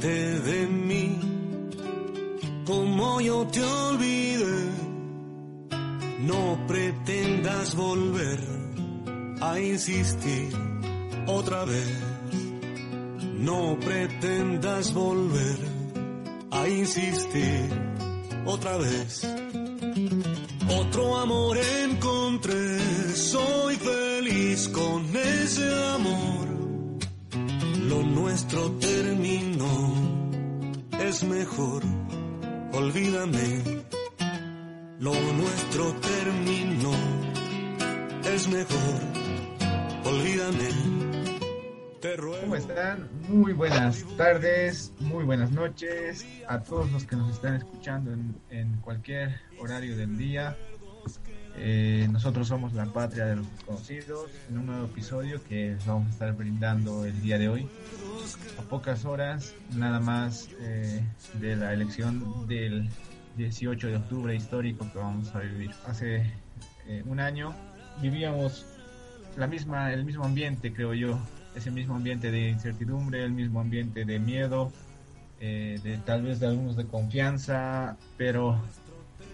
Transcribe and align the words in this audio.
De 0.00 0.66
mí, 0.66 1.18
como 2.64 3.20
yo 3.20 3.46
te 3.46 3.62
olvidé. 3.62 4.68
No 6.20 6.66
pretendas 6.66 7.74
volver 7.74 8.38
a 9.40 9.58
insistir 9.58 10.48
otra 11.26 11.64
vez. 11.64 11.98
No 13.38 13.78
pretendas 13.78 14.92
volver 14.92 15.58
a 16.50 16.68
insistir 16.68 17.68
otra 18.44 18.76
vez. 18.76 19.26
Otro 20.68 21.16
amor 21.18 21.56
encontré, 21.82 22.78
soy 23.14 23.76
feliz 23.76 24.68
con 24.68 25.04
ese 25.16 25.84
amor. 25.94 26.47
Lo 27.88 28.02
nuestro 28.02 28.70
terminó, 28.72 29.94
es 31.00 31.24
mejor, 31.24 31.82
olvídame. 32.74 33.84
Lo 34.98 35.14
nuestro 35.14 35.94
terminó, 35.94 36.92
es 38.26 38.46
mejor, 38.48 39.00
olvídame. 40.04 40.68
¿Cómo 42.42 42.56
están? 42.56 43.08
Muy 43.26 43.54
buenas 43.54 44.04
tardes, 44.18 44.92
muy 45.00 45.24
buenas 45.24 45.50
noches 45.50 46.26
a 46.46 46.62
todos 46.62 46.92
los 46.92 47.06
que 47.06 47.16
nos 47.16 47.32
están 47.32 47.54
escuchando 47.54 48.12
en 48.50 48.80
cualquier 48.82 49.40
horario 49.58 49.96
del 49.96 50.18
día. 50.18 50.54
Eh, 51.60 52.06
nosotros 52.12 52.46
somos 52.46 52.72
la 52.72 52.86
patria 52.86 53.26
de 53.26 53.36
los 53.36 53.50
desconocidos 53.50 54.30
en 54.48 54.58
un 54.58 54.66
nuevo 54.66 54.84
episodio 54.84 55.42
que 55.44 55.76
vamos 55.86 56.06
a 56.08 56.10
estar 56.10 56.32
brindando 56.36 57.04
el 57.04 57.20
día 57.20 57.38
de 57.38 57.48
hoy. 57.48 57.68
A 58.58 58.62
pocas 58.62 59.04
horas 59.04 59.54
nada 59.74 59.98
más 59.98 60.48
eh, 60.60 61.04
de 61.40 61.56
la 61.56 61.72
elección 61.72 62.46
del 62.46 62.88
18 63.36 63.88
de 63.88 63.96
octubre 63.96 64.34
histórico 64.34 64.86
que 64.92 64.98
vamos 64.98 65.34
a 65.34 65.40
vivir. 65.40 65.72
Hace 65.86 66.32
eh, 66.86 67.02
un 67.06 67.18
año 67.18 67.54
vivíamos 68.00 68.64
la 69.36 69.46
misma, 69.46 69.92
el 69.92 70.04
mismo 70.04 70.24
ambiente, 70.24 70.72
creo 70.72 70.94
yo, 70.94 71.18
ese 71.56 71.70
mismo 71.70 71.96
ambiente 71.96 72.30
de 72.30 72.50
incertidumbre, 72.50 73.24
el 73.24 73.32
mismo 73.32 73.60
ambiente 73.60 74.04
de 74.04 74.18
miedo, 74.18 74.72
eh, 75.40 75.80
de 75.82 75.98
tal 75.98 76.22
vez 76.22 76.40
de 76.40 76.46
algunos 76.46 76.76
de 76.76 76.86
confianza, 76.86 77.96
pero 78.16 78.60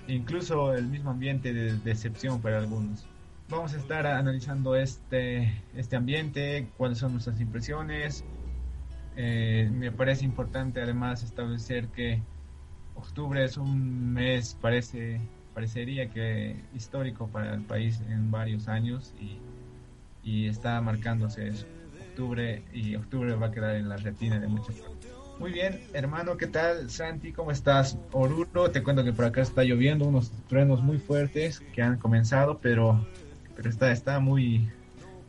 incluso 0.09 0.75
el 0.75 0.87
mismo 0.87 1.11
ambiente 1.11 1.53
de 1.53 1.77
decepción 1.79 2.41
para 2.41 2.59
algunos. 2.59 3.07
Vamos 3.49 3.75
a 3.75 3.77
estar 3.77 4.07
analizando 4.07 4.75
este, 4.75 5.63
este 5.75 5.97
ambiente, 5.97 6.69
cuáles 6.77 6.99
son 6.99 7.13
nuestras 7.13 7.41
impresiones. 7.41 8.25
Eh, 9.17 9.71
me 9.73 9.93
parece 9.93 10.25
importante 10.25 10.81
además 10.81 11.23
establecer 11.23 11.89
que 11.89 12.21
octubre 12.95 13.45
es 13.45 13.57
un 13.57 14.13
mes, 14.13 14.57
parece, 14.61 15.21
parecería 15.53 16.09
que 16.11 16.57
histórico 16.75 17.29
para 17.29 17.55
el 17.55 17.63
país 17.63 18.01
en 18.09 18.31
varios 18.31 18.67
años 18.67 19.15
y, 19.21 19.39
y 20.23 20.49
está 20.49 20.81
marcándose 20.81 21.49
eso. 21.49 21.67
Octubre 22.09 22.63
y 22.73 22.97
octubre 22.97 23.35
va 23.35 23.49
a 23.49 23.51
quedar 23.51 23.77
en 23.77 23.89
la 23.89 23.97
retina 23.97 24.39
de 24.41 24.49
muchas 24.49 24.77
personas. 24.77 24.94
Muy 25.39 25.51
bien, 25.51 25.81
hermano, 25.93 26.37
¿qué 26.37 26.47
tal? 26.47 26.91
Santi, 26.91 27.33
¿cómo 27.33 27.51
estás? 27.51 27.99
Oruro, 28.13 28.71
te 28.71 28.83
cuento 28.83 29.03
que 29.03 29.13
por 29.13 29.25
acá 29.25 29.43
está 29.43 29.65
lloviendo, 29.65 30.07
unos 30.07 30.31
truenos 30.49 30.81
muy 30.83 30.99
fuertes 30.99 31.61
que 31.75 31.83
han 31.83 31.99
comenzado, 31.99 32.61
pero, 32.63 33.05
pero 33.57 33.69
está, 33.69 33.91
está 33.91 34.21
muy, 34.21 34.71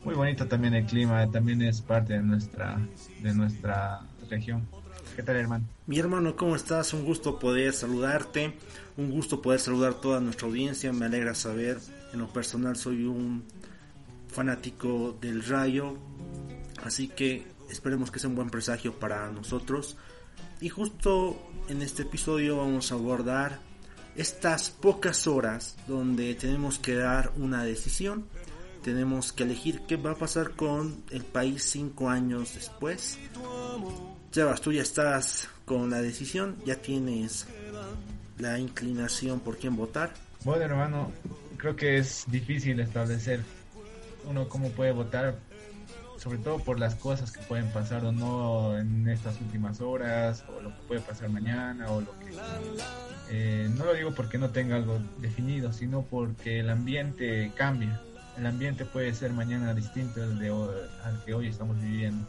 muy 0.03 0.13
bonito 0.13 0.47
también 0.47 0.75
el 0.75 0.85
clima, 0.85 1.29
también 1.31 1.61
es 1.63 1.81
parte 1.81 2.13
de 2.13 2.21
nuestra, 2.21 2.79
de 3.21 3.33
nuestra 3.33 4.01
región. 4.29 4.67
¿Qué 5.15 5.23
tal, 5.23 5.38
hermano? 5.38 5.65
Mi 5.88 5.97
hermano, 5.97 6.35
¿cómo 6.35 6.55
estás? 6.55 6.94
Un 6.94 7.03
gusto 7.03 7.39
poder 7.39 7.73
saludarte, 7.73 8.53
un 8.97 9.09
gusto 9.09 9.41
poder 9.41 9.59
saludar 9.59 9.95
toda 9.95 10.19
nuestra 10.19 10.47
audiencia, 10.47 10.94
me 10.94 11.07
alegra 11.07 11.33
saber, 11.33 11.79
en 12.13 12.19
lo 12.19 12.27
personal 12.27 12.75
soy 12.75 13.05
un 13.05 13.44
fanático 14.27 15.17
del 15.19 15.44
Rayo, 15.44 15.97
así 16.83 17.07
que 17.07 17.54
esperemos 17.69 18.11
que 18.11 18.19
sea 18.19 18.29
un 18.29 18.35
buen 18.35 18.49
presagio 18.49 18.93
para 18.93 19.29
nosotros. 19.31 19.97
Y 20.61 20.69
justo 20.69 21.37
en 21.69 21.81
este 21.81 22.03
episodio 22.03 22.57
vamos 22.57 22.91
a 22.91 22.95
abordar 22.95 23.59
estas 24.15 24.69
pocas 24.69 25.27
horas 25.27 25.75
donde 25.87 26.33
tenemos 26.35 26.79
que 26.79 26.95
dar 26.95 27.31
una 27.37 27.63
decisión. 27.63 28.25
Tenemos 28.83 29.33
que 29.33 29.43
elegir 29.43 29.81
qué 29.87 29.97
va 29.97 30.11
a 30.11 30.15
pasar 30.15 30.51
con 30.51 31.03
el 31.09 31.23
país 31.23 31.63
cinco 31.63 32.09
años 32.09 32.53
después. 32.53 33.17
Sebas, 34.31 34.61
tú 34.61 34.71
ya 34.71 34.81
estás 34.81 35.49
con 35.65 35.89
la 35.89 36.01
decisión, 36.01 36.57
ya 36.65 36.75
tienes 36.75 37.47
la 38.37 38.59
inclinación 38.59 39.39
por 39.39 39.57
quién 39.57 39.75
votar. 39.75 40.13
Bueno, 40.43 40.63
hermano, 40.63 41.11
creo 41.57 41.75
que 41.75 41.97
es 41.97 42.25
difícil 42.27 42.79
establecer 42.79 43.41
uno 44.25 44.47
cómo 44.47 44.69
puede 44.71 44.91
votar 44.91 45.39
sobre 46.17 46.37
todo 46.37 46.59
por 46.59 46.79
las 46.79 46.95
cosas 46.95 47.31
que 47.31 47.41
pueden 47.41 47.69
pasar 47.71 48.05
o 48.05 48.11
no 48.11 48.77
en 48.77 49.07
estas 49.07 49.39
últimas 49.41 49.81
horas, 49.81 50.43
o 50.47 50.61
lo 50.61 50.69
que 50.69 50.81
puede 50.87 51.01
pasar 51.01 51.29
mañana, 51.29 51.89
o 51.91 52.01
lo 52.01 52.19
que... 52.19 52.33
Eh, 53.29 53.69
no 53.75 53.85
lo 53.85 53.93
digo 53.93 54.13
porque 54.13 54.37
no 54.37 54.49
tenga 54.51 54.75
algo 54.75 54.99
definido, 55.19 55.73
sino 55.73 56.03
porque 56.03 56.59
el 56.59 56.69
ambiente 56.69 57.51
cambia. 57.55 58.01
El 58.37 58.45
ambiente 58.45 58.85
puede 58.85 59.13
ser 59.13 59.31
mañana 59.31 59.73
distinto 59.73 60.21
al, 60.21 60.39
de 60.39 60.51
hoy, 60.51 60.75
al 61.03 61.23
que 61.23 61.33
hoy 61.33 61.47
estamos 61.47 61.79
viviendo. 61.81 62.25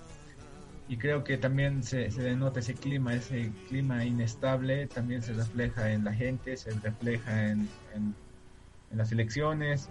Y 0.89 0.99
creo 0.99 1.25
que 1.25 1.37
también 1.37 1.83
se, 1.83 2.11
se 2.11 2.23
denota 2.23 2.61
ese 2.61 2.75
clima, 2.75 3.15
ese 3.15 3.51
clima 3.69 4.05
inestable, 4.05 4.87
también 4.87 5.23
se 5.23 5.33
refleja 5.33 5.91
en 5.91 6.05
la 6.05 6.13
gente, 6.13 6.57
se 6.57 6.71
refleja 6.71 7.49
en, 7.49 7.69
en, 7.95 8.15
en 8.93 8.99
las 8.99 9.11
elecciones. 9.11 9.89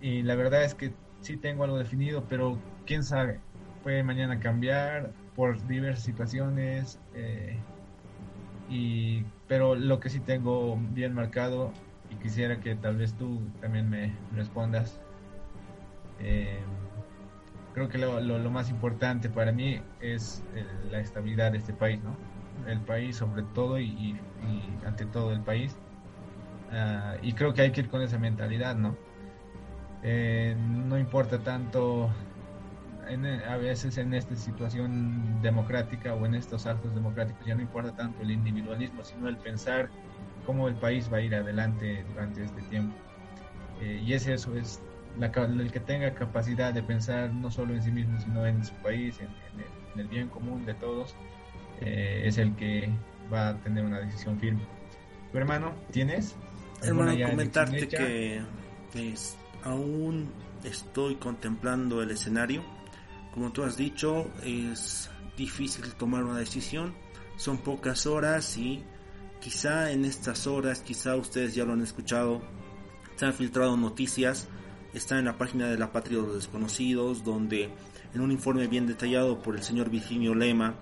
Y 0.00 0.22
la 0.22 0.36
verdad 0.36 0.62
es 0.62 0.74
que 0.74 0.92
sí 1.26 1.36
tengo 1.36 1.64
algo 1.64 1.78
definido, 1.78 2.24
pero 2.28 2.58
quién 2.86 3.02
sabe, 3.02 3.40
puede 3.82 4.02
mañana 4.04 4.38
cambiar 4.38 5.12
por 5.34 5.66
diversas 5.66 6.04
situaciones. 6.04 7.00
Eh, 7.14 7.58
y, 8.68 9.24
pero 9.48 9.74
lo 9.74 10.00
que 10.00 10.08
sí 10.08 10.20
tengo 10.20 10.78
bien 10.92 11.14
marcado 11.14 11.72
y 12.10 12.16
quisiera 12.16 12.60
que 12.60 12.76
tal 12.76 12.96
vez 12.96 13.14
tú 13.14 13.40
también 13.60 13.90
me 13.90 14.12
respondas. 14.34 15.00
Eh, 16.20 16.60
creo 17.74 17.88
que 17.88 17.98
lo, 17.98 18.20
lo, 18.20 18.50
más 18.50 18.70
importante 18.70 19.28
para 19.28 19.52
mí 19.52 19.80
es 20.00 20.42
el, 20.54 20.92
la 20.92 21.00
estabilidad 21.00 21.52
de 21.52 21.58
este 21.58 21.72
país, 21.72 22.00
¿no? 22.02 22.16
El 22.66 22.80
país 22.80 23.16
sobre 23.16 23.42
todo 23.54 23.78
y, 23.78 23.86
y, 23.86 24.20
y 24.46 24.86
ante 24.86 25.04
todo 25.06 25.32
el 25.32 25.40
país. 25.40 25.76
Uh, 26.70 27.18
y 27.22 27.32
creo 27.34 27.54
que 27.54 27.62
hay 27.62 27.70
que 27.70 27.82
ir 27.82 27.88
con 27.88 28.02
esa 28.02 28.18
mentalidad, 28.18 28.76
¿no? 28.76 28.96
Eh, 30.08 30.54
no 30.86 30.96
importa 30.96 31.40
tanto 31.40 32.08
en, 33.08 33.26
a 33.26 33.56
veces 33.56 33.98
en 33.98 34.14
esta 34.14 34.36
situación 34.36 35.42
democrática 35.42 36.14
o 36.14 36.24
en 36.26 36.36
estos 36.36 36.64
actos 36.66 36.94
democráticos 36.94 37.44
ya 37.44 37.56
no 37.56 37.62
importa 37.62 37.90
tanto 37.90 38.22
el 38.22 38.30
individualismo 38.30 39.02
sino 39.02 39.28
el 39.28 39.36
pensar 39.36 39.90
cómo 40.46 40.68
el 40.68 40.76
país 40.76 41.12
va 41.12 41.16
a 41.16 41.22
ir 41.22 41.34
adelante 41.34 42.04
durante 42.08 42.44
este 42.44 42.62
tiempo. 42.62 42.94
Eh, 43.80 44.00
y 44.06 44.12
es 44.12 44.28
eso 44.28 44.54
es 44.54 44.80
la, 45.18 45.26
el 45.26 45.72
que 45.72 45.80
tenga 45.80 46.14
capacidad 46.14 46.72
de 46.72 46.84
pensar 46.84 47.32
no 47.32 47.50
solo 47.50 47.74
en 47.74 47.82
sí 47.82 47.90
mismo 47.90 48.20
sino 48.20 48.46
en 48.46 48.64
su 48.64 48.74
país 48.74 49.18
en, 49.18 49.26
en, 49.26 49.60
el, 49.60 49.66
en 49.94 50.00
el, 50.02 50.06
bien 50.06 50.28
común 50.28 50.64
de 50.64 50.74
todos 50.74 51.16
eh, 51.80 52.22
es 52.24 52.38
el 52.38 52.54
que 52.54 52.88
va 53.32 53.48
a 53.48 53.56
tener 53.56 53.84
una 53.84 53.98
decisión 53.98 54.38
firme. 54.38 54.62
Tu 55.32 55.38
hermano 55.38 55.72
tienes 55.90 56.36
hermano 56.80 57.12
comentarte 57.28 57.88
que 57.88 58.40
es 58.94 59.36
aún 59.66 60.30
estoy 60.64 61.16
contemplando 61.16 62.00
el 62.02 62.10
escenario. 62.12 62.62
Como 63.34 63.52
tú 63.52 63.64
has 63.64 63.76
dicho, 63.76 64.30
es 64.42 65.10
difícil 65.36 65.92
tomar 65.94 66.24
una 66.24 66.38
decisión. 66.38 66.94
Son 67.36 67.58
pocas 67.58 68.06
horas 68.06 68.56
y 68.56 68.82
quizá 69.40 69.90
en 69.90 70.04
estas 70.04 70.46
horas, 70.46 70.80
quizá 70.80 71.16
ustedes 71.16 71.54
ya 71.54 71.64
lo 71.64 71.72
han 71.72 71.82
escuchado, 71.82 72.42
se 73.16 73.26
han 73.26 73.34
filtrado 73.34 73.76
noticias. 73.76 74.48
Está 74.94 75.18
en 75.18 75.26
la 75.26 75.36
página 75.36 75.66
de 75.66 75.76
la 75.76 75.92
Patria 75.92 76.18
de 76.18 76.26
los 76.26 76.36
Desconocidos, 76.36 77.24
donde 77.24 77.70
en 78.14 78.20
un 78.20 78.30
informe 78.30 78.66
bien 78.68 78.86
detallado 78.86 79.42
por 79.42 79.56
el 79.56 79.62
señor 79.62 79.90
Virginio 79.90 80.34
Lema, 80.34 80.76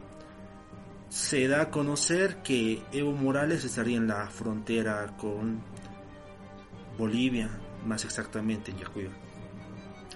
se 1.09 1.49
da 1.49 1.63
a 1.63 1.71
conocer 1.71 2.43
que 2.43 2.83
Evo 2.93 3.13
Morales 3.13 3.65
estaría 3.65 3.97
en 3.97 4.07
la 4.07 4.29
frontera 4.29 5.17
con 5.17 5.63
Bolivia, 6.97 7.51
más 7.85 8.05
exactamente 8.05 8.71
en 8.71 8.79
Yacuiba. 8.79 9.13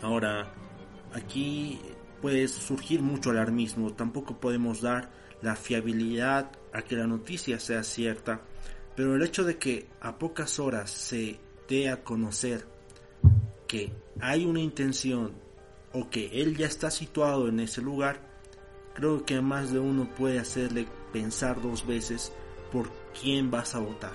Ahora, 0.03 0.53
aquí 1.13 1.81
puede 2.21 2.49
surgir 2.49 3.03
mucho 3.03 3.31
alarmismo, 3.31 3.93
tampoco 3.93 4.39
podemos 4.39 4.81
dar 4.81 5.11
la 5.43 5.57
fiabilidad 5.57 6.51
a 6.73 6.83
que 6.83 6.97
la 6.97 7.07
noticia 7.07 7.61
sea 7.61 7.83
cierta, 7.83 8.43
pero 8.97 9.15
el 9.15 9.23
hecho 9.23 9.45
de 9.45 9.59
que 9.59 9.89
a 10.01 10.19
pocas 10.19 10.59
horas 10.59 10.91
se 10.91 11.39
dé 11.69 11.89
a 11.89 12.03
conocer 12.03 12.67
que 13.67 13.93
hay 14.21 14.45
una 14.45 14.61
intención 14.61 15.33
o 15.93 16.11
que 16.11 16.43
él 16.43 16.57
ya 16.57 16.67
está 16.67 16.91
situado 16.91 17.49
en 17.49 17.61
ese 17.61 17.83
lugar, 17.83 18.21
creo 18.95 19.25
que 19.25 19.41
más 19.41 19.73
de 19.73 19.79
uno 19.79 20.09
puede 20.17 20.39
hacerle 20.39 20.87
pensar 21.13 21.63
dos 21.63 21.87
veces 21.87 22.33
por 22.73 22.91
quién 23.21 23.51
vas 23.51 23.75
a 23.75 23.79
votar. 23.79 24.15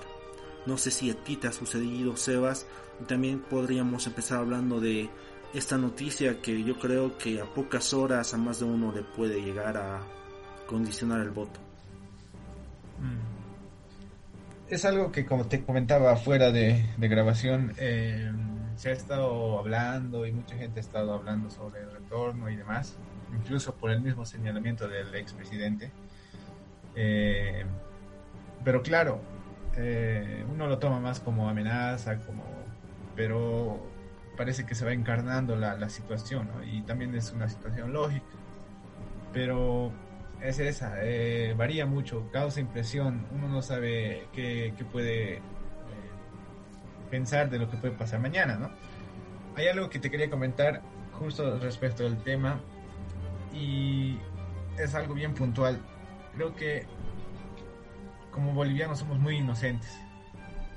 No 0.66 0.78
sé 0.78 0.90
si 0.90 1.10
a 1.10 1.24
ti 1.24 1.36
te 1.36 1.48
ha 1.48 1.52
sucedido, 1.52 2.16
Sebas, 2.16 2.66
también 3.06 3.40
podríamos 3.40 4.06
empezar 4.06 4.38
hablando 4.38 4.80
de 4.80 5.08
esta 5.52 5.76
noticia 5.78 6.40
que 6.40 6.64
yo 6.64 6.78
creo 6.78 7.16
que 7.16 7.40
a 7.40 7.44
pocas 7.44 7.94
horas 7.94 8.34
a 8.34 8.36
más 8.36 8.58
de 8.58 8.64
uno 8.64 8.92
le 8.92 9.02
puede 9.02 9.40
llegar 9.40 9.76
a 9.76 10.00
condicionar 10.66 11.20
el 11.20 11.30
voto. 11.30 11.60
Mm. 13.00 13.34
Es 14.72 14.84
algo 14.84 15.12
que 15.12 15.26
como 15.26 15.46
te 15.46 15.62
comentaba 15.62 16.16
fuera 16.16 16.50
de, 16.50 16.84
grabación, 16.98 17.74
eh, 17.76 18.32
se 18.76 18.90
ha 18.90 18.92
estado 18.92 19.58
hablando 19.58 20.26
y 20.26 20.32
mucha 20.32 20.56
gente 20.56 20.80
ha 20.80 20.82
estado 20.82 21.12
hablando 21.12 21.50
sobre 21.50 21.82
el 21.82 21.92
retorno 21.92 22.48
y 22.50 22.56
demás, 22.56 22.96
incluso 23.32 23.74
por 23.74 23.90
el 23.90 24.00
mismo 24.00 24.24
señalamiento 24.24 24.88
del 24.88 25.14
expresidente. 25.14 25.92
Eh, 26.96 27.64
pero 28.64 28.82
claro, 28.82 29.20
eh, 29.76 30.44
uno 30.50 30.66
lo 30.66 30.78
toma 30.78 30.98
más 30.98 31.20
como 31.20 31.48
amenaza, 31.48 32.18
como, 32.20 32.42
pero 33.16 33.80
parece 34.36 34.66
que 34.66 34.74
se 34.74 34.84
va 34.84 34.92
encarnando 34.92 35.56
la, 35.56 35.76
la 35.76 35.88
situación, 35.88 36.48
¿no? 36.54 36.64
y 36.64 36.82
también 36.82 37.14
es 37.14 37.32
una 37.32 37.48
situación 37.48 37.92
lógica. 37.92 38.26
Pero 39.32 39.92
es 40.40 40.58
esa, 40.58 40.96
eh, 41.02 41.54
varía 41.56 41.86
mucho, 41.86 42.28
causa 42.30 42.60
impresión, 42.60 43.26
uno 43.32 43.48
no 43.48 43.62
sabe 43.62 44.28
qué, 44.32 44.74
qué 44.76 44.84
puede 44.84 45.36
eh, 45.36 45.40
pensar 47.10 47.50
de 47.50 47.58
lo 47.58 47.70
que 47.70 47.76
puede 47.76 47.94
pasar 47.94 48.20
mañana, 48.20 48.56
¿no? 48.56 48.70
Hay 49.56 49.68
algo 49.68 49.88
que 49.88 49.98
te 49.98 50.10
quería 50.10 50.28
comentar 50.28 50.82
justo 51.12 51.58
respecto 51.60 52.02
del 52.02 52.18
tema 52.18 52.60
y 53.54 54.18
es 54.78 54.94
algo 54.94 55.14
bien 55.14 55.34
puntual. 55.34 55.80
Creo 56.34 56.54
que 56.54 56.86
como 58.30 58.52
bolivianos 58.52 58.98
somos 58.98 59.18
muy 59.18 59.36
inocentes, 59.36 59.98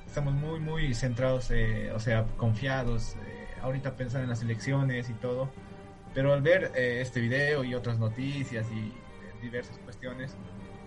estamos 0.08 0.34
muy, 0.34 0.60
muy 0.60 0.94
centrados, 0.94 1.52
eh, 1.52 1.92
o 1.94 2.00
sea, 2.00 2.26
confiados, 2.38 3.16
eh, 3.28 3.48
ahorita 3.62 3.96
pensar 3.96 4.24
en 4.24 4.30
las 4.30 4.42
elecciones 4.42 5.10
y 5.10 5.14
todo, 5.14 5.52
pero 6.14 6.34
al 6.34 6.42
ver 6.42 6.72
eh, 6.76 7.02
este 7.02 7.20
video 7.22 7.64
y 7.64 7.76
otras 7.76 8.00
noticias 8.00 8.66
y 8.72 8.94
diversas 9.42 9.78
cuestiones, 9.80 10.36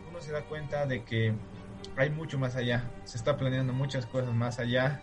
uno 0.09 0.21
se 0.21 0.33
da 0.33 0.43
cuenta 0.43 0.87
de 0.87 1.05
que 1.05 1.33
hay 1.97 2.11
mucho 2.11 2.39
más 2.39 2.57
allá, 2.57 2.91
se 3.05 3.17
está 3.17 3.37
planeando 3.37 3.73
muchas 3.73 4.07
cosas 4.07 4.35
más 4.35 4.59
allá. 4.59 5.01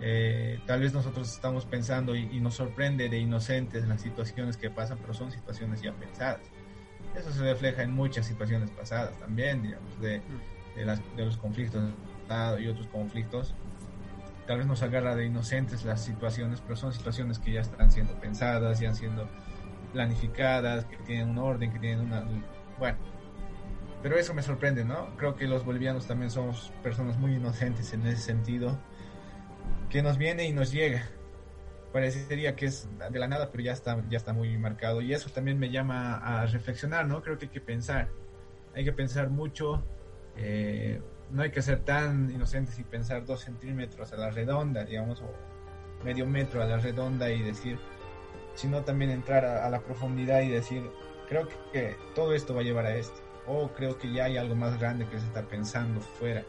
Eh, 0.00 0.58
tal 0.66 0.80
vez 0.80 0.94
nosotros 0.94 1.30
estamos 1.30 1.66
pensando 1.66 2.16
y, 2.16 2.26
y, 2.32 2.40
nos 2.40 2.54
sorprende 2.54 3.10
de 3.10 3.18
inocentes 3.18 3.86
las 3.86 4.00
situaciones 4.00 4.56
que 4.56 4.70
pasan, 4.70 4.96
pero 4.98 5.12
son 5.12 5.30
situaciones 5.30 5.82
ya 5.82 5.92
pensadas. 5.92 6.40
Eso 7.14 7.30
se 7.30 7.42
refleja 7.42 7.82
en 7.82 7.92
muchas 7.92 8.24
situaciones 8.26 8.70
pasadas 8.70 9.18
también, 9.18 9.62
digamos, 9.62 10.00
de, 10.00 10.22
de, 10.74 10.84
las, 10.86 11.02
de 11.16 11.26
los 11.26 11.36
conflictos 11.36 11.82
y 12.58 12.68
otros 12.68 12.86
conflictos. 12.88 13.54
Tal 14.46 14.58
vez 14.58 14.66
nos 14.66 14.82
agarra 14.82 15.14
de 15.14 15.26
inocentes 15.26 15.84
las 15.84 16.02
situaciones, 16.04 16.60
pero 16.60 16.76
son 16.76 16.92
situaciones 16.92 17.38
que 17.38 17.52
ya 17.52 17.60
están 17.60 17.90
siendo 17.90 18.14
pensadas, 18.14 18.80
ya 18.80 18.88
han 18.88 18.96
siendo 18.96 19.28
planificadas, 19.92 20.84
que 20.86 20.96
tienen 20.98 21.30
un 21.30 21.38
orden, 21.38 21.72
que 21.72 21.78
tienen 21.78 22.00
una, 22.00 22.24
bueno, 22.78 22.98
pero 24.02 24.16
eso 24.16 24.32
me 24.32 24.42
sorprende, 24.42 24.84
¿no? 24.84 25.16
Creo 25.16 25.36
que 25.36 25.46
los 25.46 25.64
bolivianos 25.64 26.06
también 26.06 26.30
somos 26.30 26.72
personas 26.82 27.18
muy 27.18 27.34
inocentes 27.34 27.92
en 27.92 28.06
ese 28.06 28.22
sentido, 28.22 28.78
que 29.90 30.02
nos 30.02 30.16
viene 30.16 30.46
y 30.46 30.52
nos 30.52 30.72
llega. 30.72 31.02
Parecería 31.92 32.54
que 32.54 32.66
es 32.66 32.88
de 33.10 33.18
la 33.18 33.26
nada, 33.26 33.50
pero 33.50 33.64
ya 33.64 33.72
está, 33.72 34.02
ya 34.08 34.16
está 34.16 34.32
muy 34.32 34.56
marcado. 34.56 35.00
Y 35.00 35.12
eso 35.12 35.28
también 35.30 35.58
me 35.58 35.70
llama 35.70 36.16
a 36.16 36.46
reflexionar, 36.46 37.06
¿no? 37.06 37.20
Creo 37.22 37.36
que 37.36 37.46
hay 37.46 37.50
que 37.50 37.60
pensar. 37.60 38.08
Hay 38.74 38.84
que 38.84 38.92
pensar 38.92 39.28
mucho. 39.28 39.82
Eh, 40.36 41.02
no 41.32 41.42
hay 41.42 41.50
que 41.50 41.62
ser 41.62 41.80
tan 41.80 42.30
inocentes 42.30 42.78
y 42.78 42.84
pensar 42.84 43.24
dos 43.24 43.40
centímetros 43.40 44.12
a 44.12 44.16
la 44.16 44.30
redonda, 44.30 44.84
digamos, 44.84 45.20
o 45.20 45.32
medio 46.04 46.26
metro 46.26 46.62
a 46.62 46.66
la 46.66 46.78
redonda 46.78 47.30
y 47.30 47.42
decir, 47.42 47.78
sino 48.54 48.82
también 48.82 49.10
entrar 49.10 49.44
a, 49.44 49.68
la 49.70 49.80
profundidad 49.80 50.40
y 50.42 50.48
decir, 50.48 50.90
creo 51.28 51.48
que, 51.72 51.96
todo 52.14 52.34
esto 52.34 52.54
va 52.54 52.60
a 52.60 52.64
llevar 52.64 52.86
a 52.86 52.96
esto. 52.96 53.20
O 53.46 53.68
creo 53.68 53.98
que 53.98 54.12
ya 54.12 54.24
hay 54.24 54.36
algo 54.36 54.54
más 54.54 54.78
grande 54.78 55.06
que 55.06 55.18
se 55.18 55.26
está 55.26 55.42
pensando 55.42 56.00
fuera. 56.00 56.44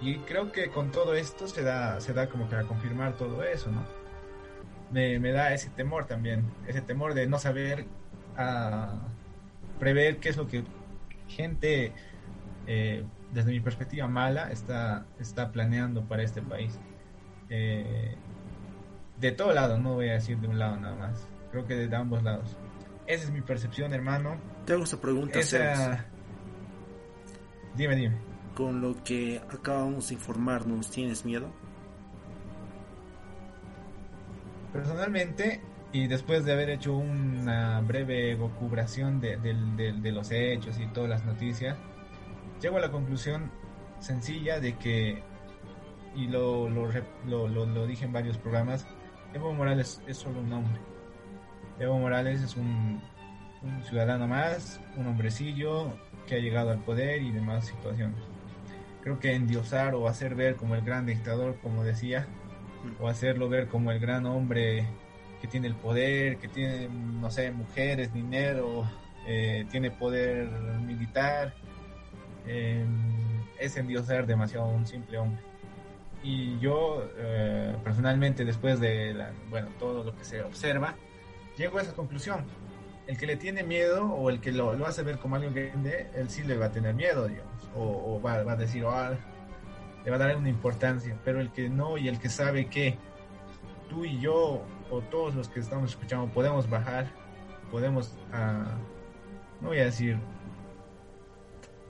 Y 0.00 0.18
creo 0.18 0.50
que 0.52 0.68
con 0.68 0.90
todo 0.90 1.14
esto 1.14 1.46
se 1.46 1.62
da, 1.62 2.00
se 2.00 2.12
da 2.12 2.28
como 2.28 2.48
que 2.48 2.56
a 2.56 2.64
confirmar 2.64 3.16
todo 3.16 3.42
eso, 3.44 3.70
¿no? 3.70 3.84
Me, 4.90 5.18
da 5.32 5.54
ese 5.54 5.70
temor 5.70 6.06
también, 6.06 6.44
ese 6.66 6.82
temor 6.82 7.14
de 7.14 7.26
no 7.26 7.38
saber 7.38 7.86
a 8.36 9.00
prever 9.78 10.18
qué 10.18 10.28
es 10.28 10.36
lo 10.36 10.46
que 10.46 10.64
gente, 11.28 11.92
eh, 12.66 13.02
desde 13.32 13.50
mi 13.50 13.60
perspectiva 13.60 14.06
mala, 14.06 14.50
está, 14.50 15.06
está 15.18 15.50
planeando 15.50 16.04
para 16.04 16.22
este 16.22 16.42
país. 16.42 16.78
Eh, 17.48 18.14
de 19.18 19.32
todo 19.32 19.52
lado, 19.52 19.78
no 19.78 19.94
voy 19.94 20.10
a 20.10 20.14
decir 20.14 20.38
de 20.38 20.48
un 20.48 20.58
lado 20.58 20.76
nada 20.76 20.94
más, 20.94 21.26
creo 21.50 21.66
que 21.66 21.74
de 21.74 21.96
ambos 21.96 22.22
lados. 22.22 22.56
Esa 23.06 23.24
es 23.24 23.30
mi 23.30 23.40
percepción, 23.40 23.92
hermano. 23.92 24.38
Te 24.66 24.74
hago 24.74 24.84
esta 24.84 24.98
pregunta. 24.98 25.38
Esa... 25.38 26.06
Dime, 27.74 27.96
dime. 27.96 28.16
Con 28.54 28.80
lo 28.80 29.02
que 29.02 29.40
acabamos 29.50 30.08
de 30.08 30.14
informarnos, 30.14 30.90
¿tienes 30.90 31.24
miedo? 31.24 31.50
Personalmente, 34.72 35.62
y 35.92 36.06
después 36.06 36.44
de 36.44 36.52
haber 36.52 36.70
hecho 36.70 36.94
una 36.96 37.80
breve 37.80 38.36
cubración 38.58 39.20
de, 39.20 39.36
de, 39.38 39.54
de, 39.76 39.92
de, 39.92 40.12
los 40.12 40.30
hechos 40.30 40.78
y 40.78 40.86
todas 40.86 41.10
las 41.10 41.24
noticias, 41.24 41.76
llego 42.62 42.78
a 42.78 42.80
la 42.80 42.90
conclusión 42.90 43.50
sencilla 43.98 44.60
de 44.60 44.76
que, 44.78 45.22
y 46.14 46.28
lo, 46.28 46.70
lo, 46.70 46.88
lo, 47.26 47.66
lo 47.66 47.86
dije 47.86 48.06
en 48.06 48.12
varios 48.12 48.38
programas, 48.38 48.86
Evo 49.34 49.52
Morales 49.52 50.00
es 50.06 50.16
solo 50.16 50.40
un 50.40 50.52
hombre 50.52 50.80
Evo 51.78 51.98
Morales 51.98 52.42
es 52.42 52.56
un, 52.56 53.02
un, 53.62 53.82
ciudadano 53.82 54.28
más, 54.28 54.80
un 54.96 55.06
hombrecillo 55.06 55.92
que 56.26 56.36
ha 56.36 56.38
llegado 56.38 56.70
al 56.70 56.78
poder 56.78 57.22
y 57.22 57.32
demás 57.32 57.66
situaciones. 57.66 58.20
Creo 59.02 59.18
que 59.18 59.34
endiosar 59.34 59.94
o 59.94 60.06
hacer 60.06 60.34
ver 60.34 60.54
como 60.56 60.76
el 60.76 60.82
gran 60.82 61.06
dictador, 61.06 61.58
como 61.60 61.82
decía, 61.82 62.28
o 63.00 63.08
hacerlo 63.08 63.48
ver 63.48 63.66
como 63.66 63.90
el 63.90 63.98
gran 63.98 64.26
hombre 64.26 64.86
que 65.40 65.48
tiene 65.48 65.66
el 65.66 65.74
poder, 65.74 66.38
que 66.38 66.46
tiene, 66.46 66.88
no 66.88 67.30
sé, 67.30 67.50
mujeres, 67.50 68.12
dinero, 68.12 68.88
eh, 69.26 69.66
tiene 69.70 69.90
poder 69.90 70.48
militar, 70.86 71.54
eh, 72.46 72.84
es 73.58 73.76
endiosar 73.76 74.26
demasiado 74.26 74.66
un 74.68 74.86
simple 74.86 75.18
hombre. 75.18 75.42
Y 76.22 76.58
yo, 76.60 77.04
eh, 77.16 77.76
personalmente, 77.82 78.44
después 78.44 78.78
de 78.78 79.26
bueno, 79.50 79.68
todo 79.78 80.04
lo 80.04 80.16
que 80.16 80.24
se 80.24 80.42
observa, 80.42 80.94
llego 81.56 81.78
a 81.78 81.82
esa 81.82 81.94
conclusión. 81.94 82.44
El 83.06 83.18
que 83.18 83.26
le 83.26 83.36
tiene 83.36 83.64
miedo 83.64 84.06
o 84.06 84.30
el 84.30 84.40
que 84.40 84.52
lo, 84.52 84.74
lo 84.74 84.86
hace 84.86 85.02
ver 85.02 85.18
como 85.18 85.34
alguien 85.34 85.54
grande, 85.54 86.08
él 86.14 86.30
sí 86.30 86.44
le 86.44 86.56
va 86.56 86.66
a 86.66 86.70
tener 86.70 86.94
miedo, 86.94 87.26
digamos, 87.26 87.68
o, 87.74 87.82
o 87.82 88.22
va, 88.22 88.44
va, 88.44 88.52
a 88.52 88.56
decir, 88.56 88.84
oh, 88.84 89.10
le 90.04 90.10
va 90.10 90.16
a 90.16 90.18
dar 90.20 90.36
una 90.36 90.48
importancia, 90.48 91.16
pero 91.24 91.40
el 91.40 91.50
que 91.50 91.68
no 91.68 91.98
y 91.98 92.06
el 92.08 92.20
que 92.20 92.28
sabe 92.28 92.66
que 92.66 92.96
tú 93.88 94.04
y 94.04 94.20
yo 94.20 94.62
o 94.90 95.00
todos 95.10 95.34
los 95.34 95.48
que 95.48 95.60
estamos 95.60 95.90
escuchando 95.90 96.32
podemos 96.32 96.68
bajar, 96.68 97.06
podemos, 97.70 98.16
uh, 98.32 99.62
no 99.62 99.68
voy 99.68 99.78
a 99.78 99.84
decir, 99.84 100.18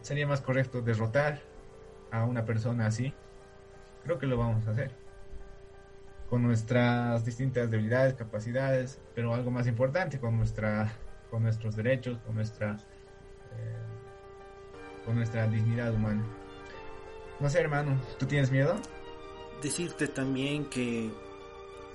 sería 0.02 0.26
más 0.26 0.40
correcto 0.40 0.82
derrotar 0.82 1.40
a 2.10 2.24
una 2.24 2.44
persona 2.44 2.86
así, 2.86 3.14
creo 4.04 4.18
que 4.18 4.26
lo 4.26 4.36
vamos 4.36 4.66
a 4.66 4.72
hacer 4.72 5.02
con 6.32 6.42
nuestras 6.42 7.26
distintas 7.26 7.70
debilidades, 7.70 8.14
capacidades, 8.14 8.98
pero 9.14 9.34
algo 9.34 9.50
más 9.50 9.66
importante, 9.66 10.18
con, 10.18 10.38
nuestra, 10.38 10.90
con 11.30 11.42
nuestros 11.42 11.76
derechos, 11.76 12.18
con 12.24 12.36
nuestra, 12.36 12.78
eh, 13.52 15.04
con 15.04 15.16
nuestra 15.16 15.46
dignidad 15.46 15.92
humana. 15.92 16.24
No 17.38 17.50
sé, 17.50 17.60
hermano, 17.60 18.00
¿tú 18.18 18.24
tienes 18.24 18.50
miedo? 18.50 18.76
Decirte 19.62 20.08
también 20.08 20.70
que 20.70 21.12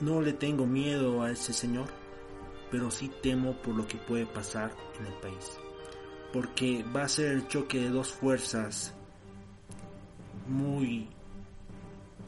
no 0.01 0.21
le 0.21 0.33
tengo 0.33 0.67
miedo 0.67 1.23
a 1.23 1.31
ese 1.31 1.51
señor. 1.51 1.87
pero 2.69 2.91
sí 2.91 3.11
temo 3.23 3.53
por 3.63 3.73
lo 3.73 3.87
que 3.87 3.97
puede 3.97 4.27
pasar 4.27 4.71
en 4.99 5.07
el 5.07 5.13
país. 5.13 5.57
Porque 6.37 6.85
va 6.95 7.01
a 7.01 7.09
ser 7.09 7.31
el 7.31 7.47
choque 7.47 7.79
de 7.79 7.89
dos 7.89 8.11
fuerzas 8.11 8.93
muy 10.47 11.07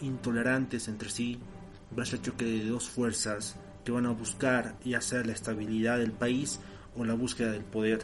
intolerantes 0.01 0.88
entre 0.88 1.12
sí, 1.12 1.38
va 1.96 2.01
a 2.01 2.06
ser 2.08 2.18
el 2.18 2.25
choque 2.25 2.46
de 2.46 2.66
dos 2.66 2.89
fuerzas 2.89 3.56
que 3.86 3.92
van 3.92 4.08
a 4.08 4.10
buscar 4.10 4.80
ya 4.84 5.00
sea 5.00 5.24
la 5.24 5.34
estabilidad 5.34 6.00
del 6.00 6.12
país 6.12 6.60
o 6.98 7.06
la 7.06 7.13
búsqueda 7.13 7.51
del 7.51 7.63
poder. 7.63 8.00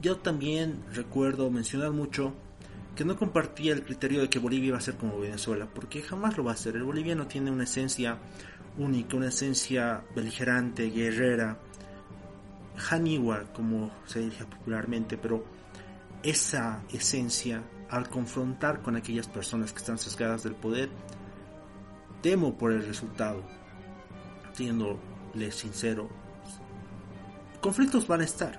Yo 0.00 0.18
también 0.18 0.84
recuerdo 0.92 1.50
mencionar 1.50 1.90
mucho 1.90 2.32
que 2.94 3.04
no 3.04 3.16
compartía 3.16 3.72
el 3.72 3.82
criterio 3.82 4.20
de 4.20 4.30
que 4.30 4.38
Bolivia 4.38 4.68
iba 4.68 4.78
a 4.78 4.80
ser 4.80 4.94
como 4.94 5.18
Venezuela, 5.18 5.66
porque 5.74 6.02
jamás 6.02 6.36
lo 6.36 6.44
va 6.44 6.52
a 6.52 6.56
ser. 6.56 6.76
El 6.76 6.84
boliviano 6.84 7.26
tiene 7.26 7.50
una 7.50 7.64
esencia 7.64 8.18
única, 8.78 9.16
una 9.16 9.30
esencia 9.30 10.04
beligerante, 10.14 10.88
guerrera, 10.88 11.58
Haniwa, 12.90 13.44
como 13.52 13.90
se 14.06 14.20
dice 14.20 14.44
popularmente, 14.44 15.16
pero 15.16 15.44
esa 16.22 16.82
esencia, 16.92 17.62
al 17.90 18.08
confrontar 18.08 18.82
con 18.82 18.96
aquellas 18.96 19.28
personas 19.28 19.72
que 19.72 19.78
están 19.78 19.98
sesgadas 19.98 20.42
del 20.42 20.54
poder, 20.54 20.88
temo 22.22 22.56
por 22.56 22.72
el 22.72 22.84
resultado, 22.86 23.42
siéndole 24.52 25.50
sincero. 25.50 26.08
Conflictos 27.60 28.06
van 28.06 28.20
a 28.20 28.24
estar, 28.24 28.58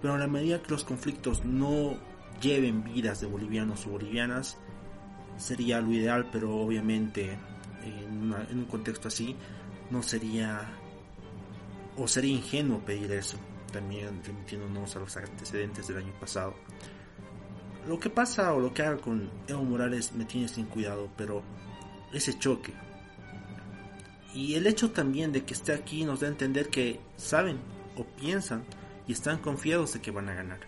pero 0.00 0.14
a 0.14 0.18
la 0.18 0.26
medida 0.26 0.62
que 0.62 0.70
los 0.70 0.84
conflictos 0.84 1.44
no 1.44 1.96
lleven 2.40 2.84
vidas 2.84 3.20
de 3.20 3.26
bolivianos 3.26 3.86
o 3.86 3.90
bolivianas, 3.90 4.56
sería 5.36 5.80
lo 5.80 5.92
ideal, 5.92 6.28
pero 6.30 6.56
obviamente 6.56 7.38
en, 7.84 8.32
un 8.32 8.64
contexto 8.66 9.08
así 9.08 9.36
no 9.90 10.02
sería 10.02 10.68
o 11.96 12.08
sería 12.08 12.34
ingenuo 12.34 12.80
pedir 12.80 13.12
eso, 13.12 13.38
también 13.72 14.22
remitiéndonos 14.24 14.96
a 14.96 15.00
los 15.00 15.16
antecedentes 15.16 15.88
del 15.88 15.98
año 15.98 16.12
pasado. 16.20 16.54
Lo 17.88 17.98
que 18.00 18.10
pasa 18.10 18.52
o 18.54 18.60
lo 18.60 18.74
que 18.74 18.82
haga 18.82 18.98
con 18.98 19.30
Evo 19.46 19.62
Morales 19.62 20.12
me 20.12 20.24
tiene 20.24 20.48
sin 20.48 20.66
cuidado, 20.66 21.08
pero 21.16 21.42
ese 22.12 22.38
choque 22.38 22.72
y 24.36 24.54
el 24.54 24.66
hecho 24.66 24.90
también 24.90 25.32
de 25.32 25.44
que 25.44 25.54
esté 25.54 25.72
aquí 25.72 26.04
nos 26.04 26.20
da 26.20 26.26
a 26.26 26.30
entender 26.30 26.68
que 26.68 27.00
saben 27.16 27.58
o 27.96 28.04
piensan 28.04 28.64
y 29.08 29.12
están 29.12 29.38
confiados 29.38 29.94
de 29.94 30.02
que 30.02 30.10
van 30.10 30.28
a 30.28 30.34
ganar. 30.34 30.60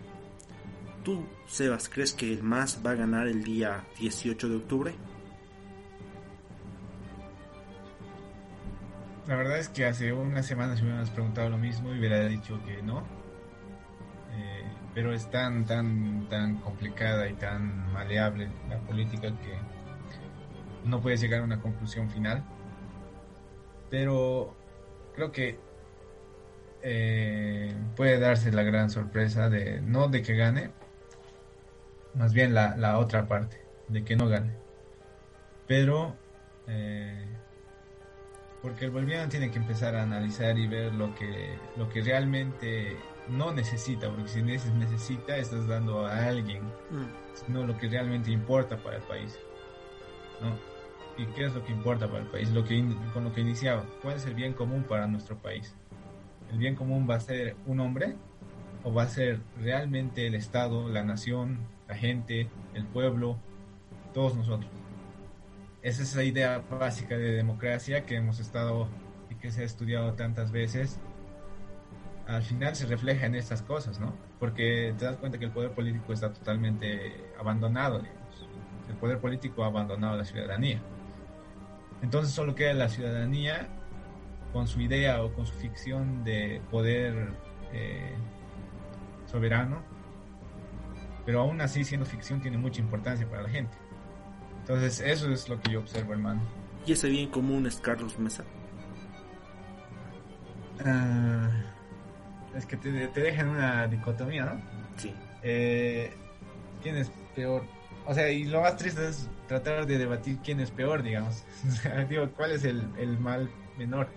¿Tú, 1.05 1.27
Sebas, 1.47 1.91
crees 1.91 2.15
que 2.15 2.33
el 2.33 2.43
MAS 2.43 2.81
va 2.85 2.93
a 2.93 2.95
ganar 2.95 3.29
el 3.29 3.45
día 3.45 3.85
18 4.01 4.49
de 4.49 4.57
octubre? 4.57 4.95
La 9.29 9.37
verdad 9.37 9.59
es 9.59 9.69
que 9.69 9.85
hace 9.85 10.15
unas 10.15 10.47
semanas 10.47 10.81
me 10.81 10.89
hubieras 10.89 11.11
preguntado 11.11 11.51
lo 11.51 11.59
mismo 11.59 11.95
y 11.95 11.99
hubiera 11.99 12.25
dicho 12.27 12.59
que 12.65 12.83
no. 12.83 13.01
Eh, 14.33 14.65
pero 14.95 15.13
es 15.13 15.31
tan, 15.31 15.67
tan, 15.67 16.27
tan 16.31 16.57
complicada 16.57 17.29
y 17.29 17.35
tan 17.35 17.93
maleable 17.93 18.49
la 18.71 18.79
política 18.79 19.29
que 19.29 19.59
no 20.89 21.03
puedes 21.03 21.21
llegar 21.21 21.43
a 21.43 21.45
una 21.45 21.61
conclusión 21.61 22.09
final. 22.09 22.43
Pero 23.91 24.55
creo 25.15 25.31
que 25.31 25.59
eh, 26.81 27.75
puede 27.97 28.19
darse 28.19 28.51
la 28.51 28.63
gran 28.63 28.89
sorpresa 28.89 29.51
de 29.51 29.83
no 29.83 30.09
de 30.09 30.23
que 30.23 30.37
gane, 30.37 30.71
más 32.15 32.33
bien 32.33 32.55
la, 32.55 32.79
la 32.79 32.99
otra 32.99 33.29
parte, 33.29 33.61
de 33.89 34.05
que 34.05 34.17
no 34.17 34.27
gane. 34.27 34.55
Pero, 35.67 36.17
eh, 36.67 37.38
porque 38.63 38.87
el 38.87 38.91
boliviano 38.91 39.29
tiene 39.29 39.51
que 39.51 39.59
empezar 39.59 39.95
a 39.95 40.03
analizar 40.03 40.59
y 40.59 40.67
ver 40.67 40.95
lo 40.95 41.15
que, 41.15 41.57
lo 41.77 41.89
que 41.89 42.03
realmente 42.03 42.97
no 43.29 43.53
necesita, 43.53 44.11
porque 44.11 44.29
si 44.29 44.43
necesita 44.43 45.37
estás 45.37 45.67
dando 45.69 46.07
a 46.07 46.27
alguien, 46.27 46.63
mm. 46.65 47.53
no 47.53 47.65
lo 47.65 47.77
que 47.79 47.89
realmente 47.89 48.31
importa 48.31 48.77
para 48.77 48.97
el 48.97 49.03
país. 49.03 49.39
¿no? 50.41 50.57
¿Y 51.23 51.27
qué 51.35 51.47
es 51.47 51.55
lo 51.55 51.65
que 51.65 51.73
importa 51.73 52.07
para 52.07 52.21
el 52.21 52.29
país? 52.29 52.51
Lo 52.51 52.65
que, 52.65 52.85
con 53.13 53.25
lo 53.25 53.33
que 53.33 53.41
iniciaba, 53.41 53.85
¿cuál 54.03 54.17
es 54.17 54.27
el 54.27 54.35
bien 54.35 54.53
común 54.53 54.85
para 54.85 55.07
nuestro 55.07 55.37
país? 55.37 55.75
¿El 56.51 56.59
bien 56.59 56.75
común 56.75 57.07
va 57.09 57.17
a 57.17 57.21
ser 57.21 57.57
un 57.67 57.81
hombre 57.81 58.15
o 58.85 58.93
va 58.93 59.03
a 59.03 59.09
ser 59.09 59.41
realmente 59.61 60.27
el 60.27 60.35
Estado, 60.35 60.89
la 60.89 61.03
nación, 61.05 61.59
la 61.89 61.97
gente, 61.97 62.49
el 62.75 62.85
pueblo, 62.87 63.39
todos 64.15 64.37
nosotros? 64.37 64.71
Esa 65.81 66.03
es 66.03 66.17
la 66.17 66.25
idea 66.25 66.63
básica 66.71 67.17
de 67.17 67.33
democracia 67.33 68.05
que 68.05 68.17
hemos 68.17 68.41
estado 68.41 68.89
y 69.31 69.37
que 69.37 69.53
se 69.53 69.63
ha 69.63 69.65
estudiado 69.65 70.15
tantas 70.15 70.51
veces. 70.51 70.99
Al 72.27 72.43
final 72.43 72.75
se 72.75 72.87
refleja 72.87 73.27
en 73.27 73.37
estas 73.37 73.63
cosas, 73.63 74.01
¿no? 74.01 74.13
Porque 74.41 74.93
te 74.99 75.05
das 75.05 75.17
cuenta 75.17 75.39
que 75.39 75.45
el 75.45 75.53
poder 75.53 75.71
político 75.71 76.13
está 76.13 76.33
totalmente 76.33 77.33
abandonado, 77.39 78.01
digamos. 78.01 78.47
El 78.89 78.97
poder 78.97 79.19
político 79.19 79.63
ha 79.63 79.69
abandonado 79.69 80.15
a 80.15 80.17
la 80.17 80.25
ciudadanía. 80.25 80.81
Entonces 82.03 82.35
solo 82.35 82.55
queda 82.55 82.75
la 82.75 82.89
ciudadanía 82.89 83.69
con 84.53 84.67
su 84.67 84.81
idea 84.81 85.23
o 85.23 85.33
con 85.33 85.47
su 85.47 85.55
ficción 85.55 86.25
de 86.25 86.61
poder 86.71 87.29
eh, 87.73 88.15
soberano, 89.27 89.83
pero 91.25 91.41
aún 91.41 91.61
así 91.61 91.85
siendo 91.85 92.05
ficción 92.05 92.41
tiene 92.41 92.59
mucha 92.59 92.81
importancia 92.81 93.29
para 93.29 93.43
la 93.43 93.49
gente. 93.49 93.77
Entonces 94.69 95.01
eso 95.01 95.33
es 95.33 95.49
lo 95.49 95.59
que 95.63 95.73
yo 95.73 95.81
observo, 95.81 96.13
hermano. 96.13 96.43
¿Y 96.85 96.93
ese 96.93 97.09
bien 97.09 97.31
común 97.31 97.67
es 97.67 97.77
Carlos 97.81 98.19
Mesa? 98.19 98.45
Ah, 100.85 101.49
es 102.55 102.67
que 102.67 102.77
te, 102.77 103.09
te 103.09 103.21
dejan 103.23 103.49
una 103.49 103.87
dicotomía, 103.87 104.45
¿no? 104.45 104.61
Sí. 104.99 105.15
Eh, 105.43 106.13
¿Quién 106.83 106.97
es 106.97 107.11
peor? 107.35 107.65
O 108.05 108.13
sea, 108.13 108.31
y 108.31 108.45
lo 108.45 108.61
más 108.61 108.77
triste 108.77 109.09
es 109.09 109.31
tratar 109.47 109.87
de 109.87 109.97
debatir 109.97 110.37
quién 110.45 110.61
es 110.61 110.71
peor, 110.71 111.03
digamos. 111.03 111.45
digo, 112.11 112.29
¿cuál 112.37 112.53
es 112.53 112.65
el, 112.65 112.87
el 112.99 113.19
mal 113.19 113.49
menor? 113.79 114.09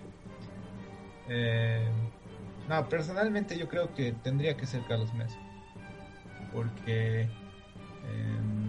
Eh, 1.30 1.88
no, 2.68 2.90
personalmente 2.90 3.56
yo 3.56 3.70
creo 3.70 3.94
que 3.94 4.12
tendría 4.12 4.54
que 4.54 4.66
ser 4.66 4.82
Carlos 4.86 5.14
Mesa. 5.14 5.38
Porque 6.52 7.22
em, 7.22 8.61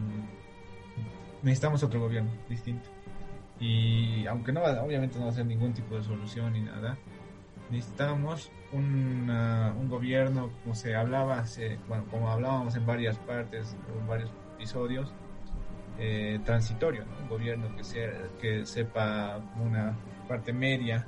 necesitamos 1.44 1.84
otro 1.84 2.00
gobierno 2.00 2.32
distinto. 2.50 2.90
Y 3.60 4.26
aunque 4.26 4.52
no 4.52 4.62
va, 4.62 4.82
obviamente 4.84 5.20
no 5.20 5.26
va 5.26 5.32
a 5.32 5.36
ser 5.36 5.46
ningún 5.46 5.74
tipo 5.74 5.96
de 5.96 6.04
solución 6.04 6.54
ni 6.54 6.62
nada, 6.62 6.98
necesitamos 7.70 8.52
un, 8.72 9.30
un 9.30 9.90
gobierno, 9.90 10.50
como 10.64 10.76
se 10.76 10.96
hablaba, 10.96 11.44
bueno, 11.88 12.06
como 12.10 12.30
hablábamos 12.30 12.76
en 12.76 12.86
varias 12.86 13.18
partes, 13.20 13.78
en 13.96 14.08
varios 14.08 14.32
episodios, 14.56 15.14
eh, 16.00 16.40
transitorio, 16.44 17.06
un 17.22 17.30
gobierno 17.30 17.76
que, 17.76 17.84
sea, 17.84 18.12
que 18.42 18.66
sepa 18.66 19.40
una 19.62 19.96
parte 20.28 20.52
media 20.52 21.06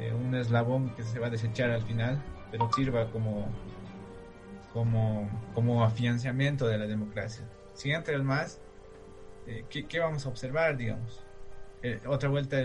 eh, 0.00 0.14
un 0.14 0.34
eslabón 0.34 0.90
que 0.94 1.02
se 1.02 1.18
va 1.18 1.26
a 1.26 1.30
desechar 1.30 1.70
al 1.70 1.82
final, 1.82 2.18
pero 2.50 2.70
sirva 2.72 3.10
como, 3.10 3.46
como, 4.72 5.28
como 5.54 5.84
afianzamiento 5.84 6.66
de 6.66 6.78
la 6.78 6.86
democracia. 6.86 7.46
Si 7.74 7.90
entra 7.90 8.14
el 8.14 8.22
MAS, 8.22 8.60
eh, 9.50 9.64
¿qué, 9.68 9.98
vamos 9.98 10.24
a 10.26 10.28
observar, 10.28 10.76
digamos? 10.76 11.24
Eh, 11.82 12.00
otra 12.06 12.28
vuelta, 12.28 12.58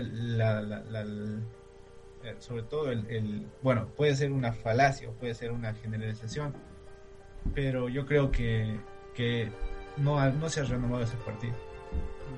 sobre 2.38 2.62
todo 2.62 2.92
el, 2.92 3.46
bueno, 3.62 3.88
puede 3.96 4.14
ser 4.14 4.30
una 4.30 4.52
falacia 4.52 5.08
puede 5.18 5.34
ser 5.34 5.52
una 5.52 5.74
generalización, 5.74 6.54
pero 7.54 7.88
yo 7.88 8.06
creo 8.06 8.30
que, 8.30 8.78
que 9.14 9.50
no, 9.96 10.30
no 10.32 10.48
se 10.48 10.60
ha 10.60 10.64
renovado 10.64 11.02
ese 11.02 11.16
partido. 11.16 11.54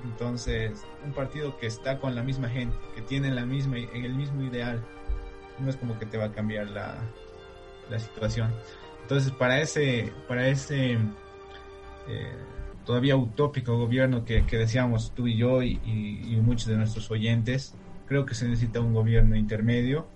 Entonces, 0.03 0.83
un 1.05 1.11
partido 1.13 1.57
que 1.57 1.67
está 1.67 1.99
con 1.99 2.15
la 2.15 2.23
misma 2.23 2.49
gente, 2.49 2.75
que 2.95 3.01
tiene 3.01 3.31
la 3.31 3.45
misma, 3.45 3.77
el 3.77 4.15
mismo 4.15 4.43
ideal, 4.43 4.83
no 5.59 5.69
es 5.69 5.75
como 5.75 5.99
que 5.99 6.05
te 6.05 6.17
va 6.17 6.25
a 6.25 6.31
cambiar 6.31 6.67
la, 6.69 6.95
la 7.89 7.99
situación. 7.99 8.51
Entonces, 9.01 9.31
para 9.31 9.59
ese, 9.59 10.13
para 10.27 10.47
ese 10.47 10.93
eh, 12.07 12.35
todavía 12.89 13.15
utópico 13.15 13.77
gobierno 13.77 14.25
que, 14.25 14.47
que 14.47 14.57
decíamos 14.57 15.13
tú 15.13 15.27
y 15.27 15.37
yo 15.37 15.61
y, 15.61 15.77
muchos 16.41 16.65
de 16.65 16.75
nuestros 16.75 17.11
oyentes, 17.11 17.75
creo 18.07 18.25
que 18.25 18.33
se 18.33 18.47
necesita 18.47 18.79
un 18.79 18.95
gobierno 18.95 19.35
intermedio 19.35 20.07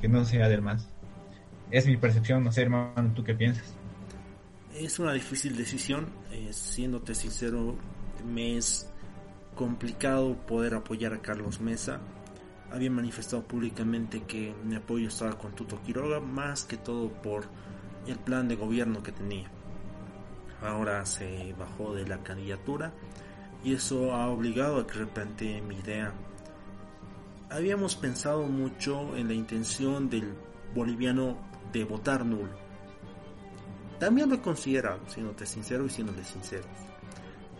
que 0.00 0.08
no 0.08 0.24
sea 0.24 0.48
del 0.48 0.60
más. 0.60 0.88
Es 1.70 1.86
mi 1.86 1.96
percepción, 1.96 2.42
no 2.42 2.50
sé, 2.50 2.62
hermano, 2.62 3.12
¿tú 3.14 3.22
qué 3.22 3.36
piensas? 3.36 3.72
Es 4.74 4.98
una 4.98 5.12
difícil 5.12 5.56
decisión, 5.56 6.08
eh, 6.32 6.48
siéndote 6.50 7.14
sincero, 7.14 7.76
me 8.26 8.56
es 8.56 8.90
complicado 9.54 10.34
poder 10.38 10.74
apoyar 10.74 11.14
a 11.14 11.22
Carlos 11.22 11.60
Mesa. 11.60 12.00
Había 12.72 12.90
manifestado 12.90 13.44
públicamente 13.44 14.24
que 14.24 14.56
mi 14.64 14.74
apoyo 14.74 15.06
estaba 15.06 15.38
con 15.38 15.52
Tuto 15.52 15.80
Quiroga, 15.84 16.18
más 16.18 16.64
que 16.64 16.78
todo 16.78 17.12
por 17.12 17.44
el 18.08 18.18
plan 18.18 18.48
de 18.48 18.56
gobierno 18.56 19.04
que 19.04 19.12
tenía. 19.12 19.48
Ahora 20.62 21.06
se 21.06 21.54
bajó 21.58 21.94
de 21.94 22.06
la 22.06 22.22
candidatura 22.22 22.92
y 23.62 23.74
eso 23.74 24.14
ha 24.14 24.28
obligado 24.28 24.78
a 24.78 24.86
que 24.86 24.94
replantee 24.94 25.60
mi 25.60 25.76
idea. 25.76 26.12
habíamos 27.50 27.96
pensado 27.96 28.44
mucho 28.46 29.16
en 29.16 29.28
la 29.28 29.34
intención 29.34 30.10
del 30.10 30.34
boliviano 30.74 31.38
de 31.72 31.84
votar 31.84 32.24
nulo. 32.24 32.52
También 33.98 34.28
lo 34.28 34.36
he 34.36 34.40
considerado, 34.40 35.00
siéndote 35.08 35.46
sincero 35.46 35.86
y 35.86 35.90
siéndole 35.90 36.24
sinceros. 36.24 36.66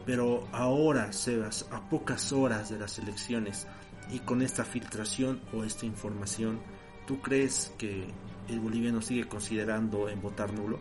Pero 0.06 0.46
ahora, 0.52 1.12
Sebas, 1.12 1.66
a 1.72 1.88
pocas 1.88 2.32
horas 2.32 2.70
de 2.70 2.78
las 2.78 2.98
elecciones 2.98 3.66
y 4.10 4.20
con 4.20 4.42
esta 4.42 4.64
filtración 4.64 5.40
o 5.52 5.64
esta 5.64 5.84
información, 5.84 6.60
¿tú 7.06 7.20
crees 7.20 7.74
que 7.76 8.06
el 8.48 8.60
boliviano 8.60 9.02
sigue 9.02 9.28
considerando 9.28 10.08
en 10.08 10.22
votar 10.22 10.52
nulo? 10.52 10.78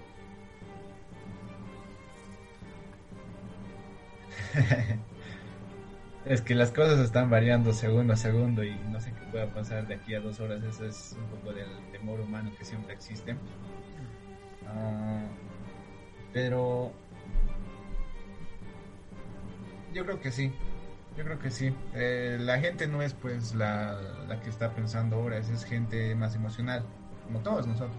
es 6.26 6.42
que 6.42 6.56
las 6.56 6.72
cosas 6.72 7.00
están 7.00 7.30
variando 7.30 7.74
segundo 7.74 8.14
a 8.14 8.18
segundo 8.18 8.64
y 8.64 8.76
no 8.92 9.00
sé 9.00 9.14
qué 9.14 9.26
pueda 9.32 9.48
pasar 9.48 9.88
de 9.88 9.96
aquí 9.96 10.16
a 10.16 10.20
dos 10.20 10.40
horas. 10.40 10.64
Eso 10.64 10.86
es 10.86 11.16
un 11.18 11.26
poco 11.38 11.54
del 11.54 11.70
temor 11.92 12.20
humano 12.20 12.52
que 12.58 12.66
siempre 12.66 12.94
existe. 12.94 13.36
Ah, 14.68 15.24
pero 16.34 16.92
yo 19.94 20.06
creo 20.06 20.20
que 20.20 20.32
sí. 20.32 20.52
Yo 21.18 21.24
creo 21.24 21.40
que 21.40 21.50
sí. 21.50 21.74
Eh, 21.96 22.38
la 22.40 22.60
gente 22.60 22.88
no 22.88 23.02
es 23.02 23.14
pues 23.14 23.56
la, 23.56 24.00
la, 24.28 24.40
que 24.42 24.50
está 24.50 24.72
pensando 24.74 25.16
ahora, 25.16 25.38
es, 25.38 25.66
gente 25.66 26.14
más 26.14 26.36
emocional, 26.36 26.84
como 27.26 27.40
todos 27.40 27.66
nosotros. 27.66 27.98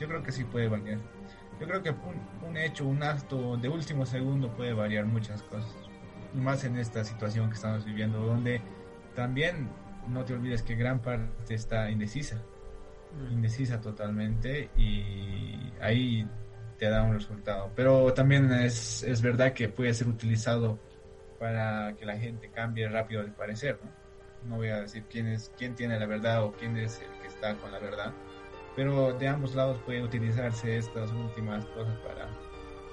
Yo 0.00 0.08
creo 0.08 0.22
que 0.22 0.32
sí 0.32 0.44
puede 0.44 0.68
variar. 0.68 0.98
Yo 1.60 1.66
creo 1.66 1.82
que 1.82 1.90
un, 1.90 2.48
un 2.48 2.56
hecho, 2.56 2.86
un 2.86 3.02
acto 3.02 3.56
de 3.56 3.68
último 3.68 4.06
segundo 4.06 4.50
puede 4.54 4.72
variar 4.72 5.04
muchas 5.06 5.42
cosas 5.42 5.74
más 6.34 6.64
en 6.64 6.76
esta 6.76 7.04
situación 7.04 7.48
que 7.48 7.54
estamos 7.54 7.84
viviendo, 7.84 8.20
donde 8.20 8.60
también 9.14 9.68
no 10.08 10.24
te 10.24 10.34
olvides 10.34 10.62
que 10.62 10.74
gran 10.74 11.00
parte 11.00 11.54
está 11.54 11.90
indecisa, 11.90 12.40
mm. 13.12 13.32
indecisa 13.32 13.80
totalmente 13.80 14.70
y 14.76 15.72
ahí 15.80 16.26
te 16.78 16.88
da 16.88 17.02
un 17.02 17.14
resultado. 17.14 17.70
Pero 17.74 18.12
también 18.14 18.50
es, 18.52 19.02
es 19.02 19.20
verdad 19.20 19.52
que 19.52 19.68
puede 19.68 19.92
ser 19.94 20.08
utilizado 20.08 20.78
para 21.38 21.94
que 21.96 22.04
la 22.04 22.16
gente 22.16 22.50
cambie 22.50 22.88
rápido 22.88 23.22
de 23.22 23.30
parecer, 23.30 23.78
¿no? 23.82 23.98
No 24.48 24.56
voy 24.56 24.68
a 24.68 24.82
decir 24.82 25.04
quién 25.10 25.26
es 25.26 25.52
quién 25.58 25.74
tiene 25.74 25.98
la 25.98 26.06
verdad 26.06 26.44
o 26.44 26.52
quién 26.52 26.76
es 26.76 27.00
el 27.00 27.20
que 27.20 27.26
está 27.26 27.54
con 27.56 27.72
la 27.72 27.80
verdad, 27.80 28.12
pero 28.78 29.12
de 29.12 29.26
ambos 29.26 29.56
lados 29.56 29.76
puede 29.84 30.04
utilizarse 30.04 30.78
estas 30.78 31.10
últimas 31.10 31.66
cosas 31.66 31.98
para, 31.98 32.28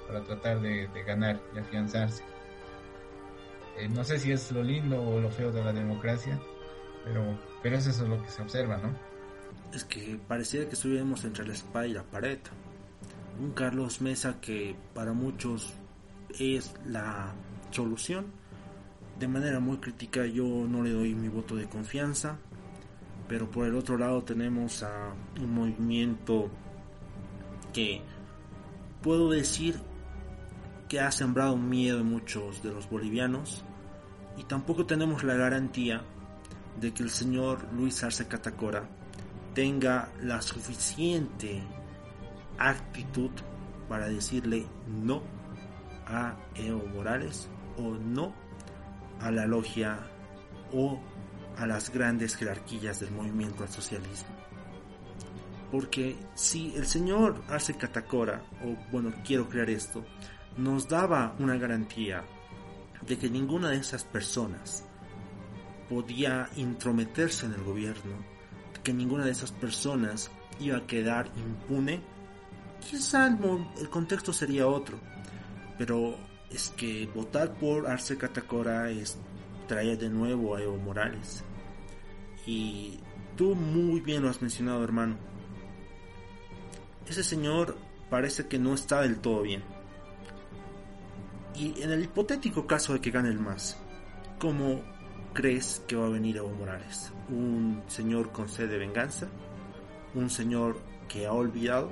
para 0.08 0.24
tratar 0.24 0.60
de, 0.60 0.88
ganar 1.06 1.40
y 1.54 1.60
afianzarse. 1.60 2.24
Eh, 3.78 3.88
no 3.88 4.02
sé 4.02 4.18
si 4.18 4.32
es 4.32 4.50
lo 4.50 4.64
lindo 4.64 5.00
o 5.00 5.20
lo 5.20 5.30
feo 5.30 5.52
de 5.52 5.62
la 5.62 5.72
democracia, 5.72 6.40
pero, 7.04 7.38
pero 7.62 7.76
es 7.76 7.86
eso 7.86 8.04
lo 8.08 8.20
que 8.20 8.28
se 8.28 8.42
observa, 8.42 8.78
¿no? 8.78 8.96
Es 9.72 9.84
que 9.84 10.18
parecía 10.26 10.68
que 10.68 10.74
estuviéramos 10.74 11.24
entre 11.24 11.46
la 11.46 11.52
espada 11.52 11.86
y 11.86 11.92
la 11.92 12.02
pared. 12.02 12.40
Un 13.38 13.52
Carlos 13.52 14.00
Mesa 14.00 14.40
que 14.40 14.74
para 14.92 15.12
muchos 15.12 15.72
es 16.36 16.74
la 16.84 17.32
solución. 17.70 18.26
De 19.20 19.28
manera 19.28 19.60
muy 19.60 19.76
crítica 19.76 20.26
yo 20.26 20.66
no 20.68 20.82
le 20.82 20.90
doy 20.90 21.14
mi 21.14 21.28
voto 21.28 21.54
de 21.54 21.68
confianza, 21.68 22.40
pero 23.28 23.50
por 23.50 23.66
el 23.66 23.74
otro 23.74 23.98
lado 23.98 24.22
tenemos 24.22 24.82
a 24.82 25.12
un 25.40 25.54
movimiento 25.54 26.50
que 27.72 28.02
puedo 29.02 29.30
decir 29.30 29.76
que 30.88 31.00
ha 31.00 31.10
sembrado 31.10 31.56
miedo 31.56 32.00
en 32.00 32.06
muchos 32.06 32.62
de 32.62 32.72
los 32.72 32.88
bolivianos 32.88 33.64
y 34.36 34.44
tampoco 34.44 34.86
tenemos 34.86 35.24
la 35.24 35.34
garantía 35.34 36.02
de 36.80 36.92
que 36.92 37.02
el 37.02 37.10
señor 37.10 37.66
Luis 37.72 38.02
Arce 38.04 38.26
Catacora 38.28 38.88
tenga 39.54 40.10
la 40.22 40.42
suficiente 40.42 41.62
actitud 42.58 43.30
para 43.88 44.08
decirle 44.08 44.66
no 44.86 45.22
a 46.06 46.36
Evo 46.54 46.84
Morales 46.94 47.48
o 47.78 47.94
no 47.94 48.34
a 49.20 49.30
la 49.30 49.46
logia 49.46 49.98
o 50.72 51.00
a 51.56 51.66
las 51.66 51.90
grandes 51.90 52.36
jerarquías 52.36 53.00
del 53.00 53.10
movimiento 53.10 53.62
al 53.62 53.68
socialismo. 53.68 54.28
Porque 55.70 56.16
si 56.34 56.74
el 56.76 56.86
señor 56.86 57.42
Arce 57.48 57.74
Catacora, 57.76 58.42
o 58.64 58.76
bueno, 58.92 59.12
quiero 59.24 59.48
crear 59.48 59.68
esto, 59.70 60.04
nos 60.56 60.88
daba 60.88 61.34
una 61.38 61.56
garantía 61.56 62.24
de 63.06 63.18
que 63.18 63.28
ninguna 63.28 63.70
de 63.70 63.76
esas 63.76 64.04
personas 64.04 64.84
podía 65.88 66.48
intrometerse 66.56 67.46
en 67.46 67.52
el 67.52 67.62
gobierno, 67.62 68.16
que 68.82 68.92
ninguna 68.92 69.24
de 69.24 69.32
esas 69.32 69.52
personas 69.52 70.30
iba 70.60 70.78
a 70.78 70.86
quedar 70.86 71.30
impune, 71.36 72.00
quizá 72.88 73.26
el, 73.26 73.90
contexto 73.90 74.32
sería 74.32 74.66
otro. 74.66 74.98
Pero 75.78 76.16
es 76.50 76.70
que 76.70 77.08
votar 77.14 77.54
por 77.54 77.86
Arce 77.88 78.16
Catacora 78.16 78.90
es 78.90 79.18
traer 79.66 79.98
de 79.98 80.08
nuevo 80.08 80.54
a 80.54 80.62
Evo 80.62 80.76
Morales. 80.76 81.44
Y 82.46 83.00
tú 83.36 83.54
muy 83.54 84.00
bien 84.00 84.22
lo 84.22 84.30
has 84.30 84.40
mencionado, 84.40 84.82
hermano. 84.84 85.16
Ese 87.06 87.22
señor 87.22 87.76
parece 88.10 88.46
que 88.46 88.58
no 88.58 88.74
está 88.74 89.02
del 89.02 89.18
todo 89.18 89.42
bien 89.42 89.62
y 91.58 91.82
en 91.82 91.90
el 91.90 92.04
hipotético 92.04 92.66
caso 92.66 92.92
de 92.92 93.00
que 93.00 93.10
gane 93.10 93.30
el 93.30 93.40
MAS, 93.40 93.78
¿cómo 94.38 94.82
crees 95.32 95.82
que 95.86 95.96
va 95.96 96.06
a 96.06 96.10
venir 96.10 96.36
Evo 96.36 96.50
Morales? 96.50 97.12
¿Un 97.30 97.82
señor 97.86 98.30
con 98.30 98.48
sed 98.48 98.68
de 98.68 98.78
venganza? 98.78 99.28
¿Un 100.14 100.28
señor 100.28 100.78
que 101.08 101.26
ha 101.26 101.32
olvidado? 101.32 101.90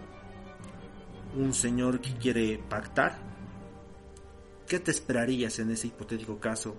¿Un 1.34 1.54
señor 1.54 2.00
que 2.00 2.12
quiere 2.14 2.58
pactar? 2.68 3.16
¿Qué 4.68 4.78
te 4.78 4.90
esperarías 4.90 5.58
en 5.58 5.70
ese 5.70 5.88
hipotético 5.88 6.38
caso 6.38 6.76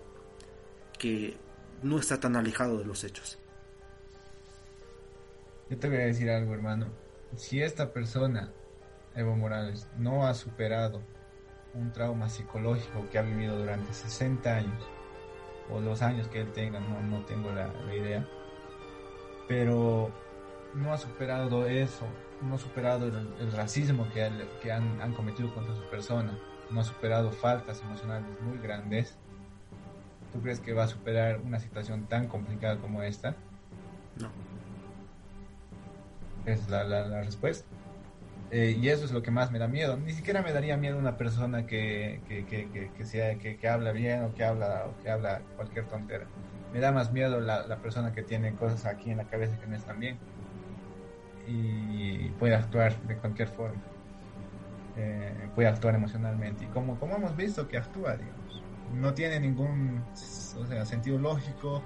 que 0.98 1.38
no 1.82 2.00
está 2.00 2.20
tan 2.20 2.36
alejado 2.36 2.78
de 2.78 2.86
los 2.86 3.04
hechos? 3.04 3.40
Yo 5.70 5.78
te 5.78 5.88
voy 5.88 5.98
a 5.98 6.06
decir 6.06 6.30
algo, 6.30 6.54
hermano. 6.54 6.88
Si 7.36 7.62
esta 7.62 7.92
persona, 7.92 8.52
Evo 9.16 9.36
Morales, 9.36 9.88
no 9.98 10.28
ha 10.28 10.34
superado 10.34 11.02
un 11.74 11.92
trauma 11.92 12.30
psicológico 12.30 13.08
que 13.12 13.18
ha 13.18 13.22
vivido 13.22 13.58
durante 13.58 13.94
60 13.94 14.56
años, 14.56 14.84
o 15.70 15.82
los 15.82 16.02
años 16.02 16.28
que 16.28 16.42
él 16.42 16.52
tenga, 16.54 16.80
no, 16.80 17.02
no 17.02 17.26
tengo 17.26 17.52
la, 17.52 17.70
idea, 17.94 18.28
pero 19.48 20.12
no 20.74 20.94
ha 20.94 20.98
superado 20.98 21.66
eso, 21.66 22.06
no 22.42 22.56
ha 22.56 22.58
superado 22.58 23.08
el, 23.08 23.52
racismo 23.52 24.08
que, 24.14 24.24
han, 24.72 25.14
cometido 25.14 25.54
contra 25.54 25.76
su 25.76 25.84
persona, 25.90 26.38
no 26.70 26.82
ha 26.82 26.84
superado 26.84 27.32
faltas 27.32 27.82
emocionales 27.82 28.28
muy 28.42 28.58
grandes. 28.60 29.18
¿Tú 30.36 30.42
crees 30.42 30.60
que 30.60 30.74
va 30.74 30.84
a 30.84 30.88
superar 30.90 31.40
una 31.40 31.62
situación 31.62 32.08
tan 32.08 32.28
complicada 32.28 32.78
como 32.78 33.02
esta? 33.02 33.38
No. 34.20 34.30
Es 36.46 36.68
la, 36.70 36.84
la, 36.84 37.08
la 37.08 37.24
respuesta. 37.24 37.66
Eh, 38.52 38.78
y 38.78 38.90
eso 38.90 39.06
es 39.06 39.14
lo 39.14 39.24
que 39.24 39.32
más 39.32 39.54
me 39.54 39.60
da 39.60 39.70
miedo. 39.70 39.96
Ni 39.96 40.12
siquiera 40.12 40.42
me 40.42 40.52
daría 40.52 40.76
miedo 40.76 41.00
una 41.00 41.16
persona 41.16 41.66
que, 41.66 42.20
que, 42.28 42.46
que, 42.46 42.92
que, 42.92 43.06
sea, 43.06 43.38
que, 43.38 43.58
habla 43.66 43.94
bien 43.94 44.24
o 44.26 44.34
que 44.34 44.44
habla, 44.44 44.88
o 44.88 45.02
que 45.02 45.10
habla 45.10 45.42
cualquier 45.56 45.86
tontera. 45.86 46.26
Me 46.74 46.82
da 46.82 46.92
más 46.92 47.14
miedo 47.14 47.40
la, 47.40 47.66
la, 47.66 47.78
persona 47.78 48.12
que 48.12 48.22
tiene 48.22 48.56
cosas 48.56 48.86
aquí 48.86 49.12
en 49.12 49.18
la 49.18 49.30
cabeza 49.30 49.58
que 49.58 49.68
no 49.68 49.78
están 49.78 50.02
bien. 50.02 50.20
Y 51.48 52.28
puede 52.32 52.56
actuar 52.56 53.02
de 53.04 53.16
cualquier 53.16 53.48
forma. 53.48 53.82
Eh, 54.98 55.50
puede 55.56 55.70
actuar 55.70 55.96
emocionalmente. 55.96 56.66
Y 56.66 56.68
como, 56.68 57.00
como 57.00 57.16
hemos 57.16 57.38
visto 57.38 57.70
que 57.70 57.78
actúa, 57.78 58.18
digamos. 58.18 58.65
No 58.94 59.14
tiene 59.14 59.40
ningún 59.40 60.04
o 60.58 60.66
sea, 60.66 60.86
sentido 60.86 61.18
lógico. 61.18 61.82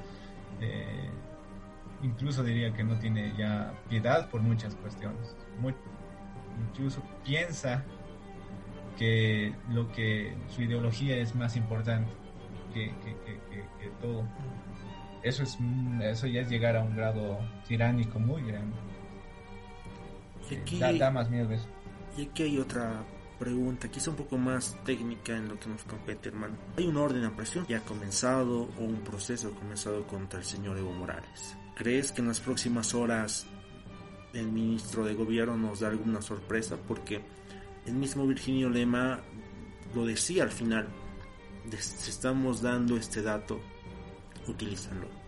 Eh, 0.62 1.10
incluso 2.04 2.44
diría 2.44 2.74
que 2.74 2.84
no 2.84 2.98
tiene 2.98 3.34
ya 3.38 3.74
piedad 3.90 4.30
por 4.30 4.42
muchas 4.42 4.76
cuestiones. 4.76 5.36
Muy, 5.60 5.74
incluso 6.70 7.02
piensa 7.24 7.84
que 8.98 9.54
lo 9.70 9.92
que 9.92 10.34
su 10.50 10.62
ideología 10.62 11.18
es 11.18 11.36
más 11.36 11.56
importante 11.56 12.12
que, 12.74 12.92
todo. 14.02 14.24
Eso 15.24 15.44
es 15.44 15.58
eso 16.02 16.28
ya 16.28 16.42
es 16.42 16.50
llegar 16.50 16.76
a 16.76 16.84
un 16.84 16.96
grado 16.96 17.40
tiránico 17.68 18.20
muy 18.20 18.42
grande. 18.44 18.76
Y 20.50 20.56
aquí, 20.56 20.80
da, 20.80 21.12
más 21.12 21.30
miedo 21.30 21.52
eso. 21.52 21.68
Y 22.18 22.24
aquí 22.28 22.44
hay 22.44 22.58
otra 22.58 23.04
pregunta, 23.40 23.90
quizá 23.90 24.12
un 24.12 24.18
poco 24.18 24.38
más 24.38 24.78
técnica 24.84 25.36
en 25.36 25.48
lo 25.48 25.60
que 25.60 25.70
nos 25.70 25.84
compete, 25.84 26.30
hermano. 26.30 26.58
¿Hay 26.78 26.86
un 26.86 26.98
orden 26.98 27.24
a 27.24 27.36
presión 27.36 27.66
que 27.66 27.76
ha 27.76 27.86
comenzado 27.86 28.70
o 28.78 28.84
un 28.84 29.02
proceso 29.02 29.52
comenzado 29.52 30.06
contra 30.06 30.40
el 30.40 30.46
señor 30.46 30.78
Evo 30.78 30.92
Morales? 30.92 31.58
¿Crees 31.76 32.12
que 32.12 32.22
en 32.22 32.28
las 32.28 32.40
próximas 32.40 32.94
horas 32.94 33.48
el 34.34 34.52
ministro 34.52 35.06
de 35.06 35.16
gobierno 35.16 35.58
nos 35.58 35.80
da 35.80 35.88
alguna 35.88 36.22
sorpresa 36.22 36.78
porque 36.88 37.22
el 37.86 37.94
mismo 37.94 38.28
Virginio 38.28 38.70
Lema 38.70 39.22
lo 39.96 40.06
decía 40.06 40.44
al 40.44 40.52
final, 40.52 40.88
estamos 41.72 42.62
dando 42.62 42.98
este 42.98 43.22
dato, 43.22 43.60
utilízalo. 44.48 45.20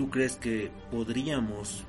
¿tú 0.00 0.08
crees 0.08 0.36
que 0.36 0.72
podríamos 0.90 1.84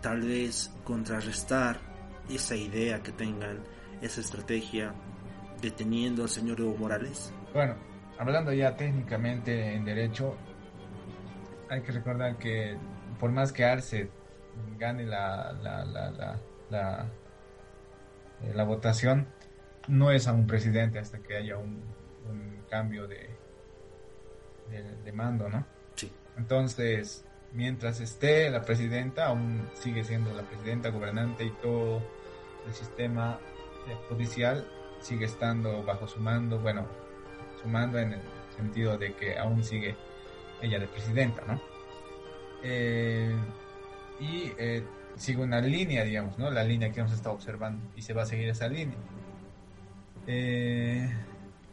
tal 0.00 0.20
vez 0.20 0.70
contrarrestar 0.84 1.80
esa 2.28 2.56
idea 2.56 3.02
que 3.02 3.12
tengan, 3.12 3.64
esa 4.00 4.20
estrategia, 4.20 4.94
deteniendo 5.60 6.22
al 6.22 6.28
señor 6.28 6.60
Evo 6.60 6.76
Morales? 6.76 7.32
Bueno, 7.52 7.76
hablando 8.18 8.52
ya 8.52 8.76
técnicamente 8.76 9.74
en 9.74 9.84
derecho, 9.84 10.36
hay 11.68 11.82
que 11.82 11.92
recordar 11.92 12.38
que 12.38 12.76
por 13.18 13.30
más 13.30 13.52
que 13.52 13.64
Arce 13.64 14.10
gane 14.78 15.04
la, 15.04 15.52
la, 15.52 15.84
la, 15.84 16.10
la, 16.10 16.40
la, 16.70 17.06
eh, 18.42 18.52
la 18.54 18.64
votación, 18.64 19.26
no 19.88 20.10
es 20.10 20.28
a 20.28 20.32
un 20.32 20.46
presidente 20.46 20.98
hasta 20.98 21.18
que 21.18 21.36
haya 21.36 21.56
un, 21.56 21.82
un 22.28 22.62
cambio 22.68 23.06
de, 23.06 23.30
de, 24.70 24.82
de 25.04 25.12
mando, 25.12 25.48
¿no? 25.48 25.64
Sí. 25.94 26.12
Entonces, 26.36 27.24
mientras 27.52 28.00
esté 28.00 28.50
la 28.50 28.62
presidenta, 28.62 29.26
aún 29.26 29.68
sigue 29.74 30.04
siendo 30.04 30.32
la 30.34 30.42
presidenta 30.42 30.90
gobernante 30.90 31.44
y 31.44 31.50
todo 31.62 32.02
el 32.68 32.74
sistema 32.74 33.40
judicial 34.08 34.66
sigue 35.00 35.24
estando 35.24 35.82
bajo 35.82 36.06
su 36.06 36.20
mando, 36.20 36.58
bueno, 36.58 36.86
su 37.60 37.68
mando 37.68 37.98
en 37.98 38.14
el 38.14 38.20
sentido 38.54 38.98
de 38.98 39.14
que 39.14 39.38
aún 39.38 39.64
sigue 39.64 39.96
ella 40.60 40.78
de 40.78 40.86
presidenta, 40.86 41.42
¿no? 41.46 41.60
Eh, 42.62 43.34
y 44.20 44.52
eh, 44.58 44.84
sigue 45.16 45.42
una 45.42 45.60
línea, 45.60 46.04
digamos, 46.04 46.38
¿no? 46.38 46.50
La 46.50 46.64
línea 46.64 46.92
que 46.92 47.00
hemos 47.00 47.12
estado 47.12 47.34
observando 47.34 47.82
y 47.96 48.02
se 48.02 48.12
va 48.12 48.22
a 48.22 48.26
seguir 48.26 48.48
esa 48.48 48.68
línea. 48.68 48.98
Eh, 50.26 51.08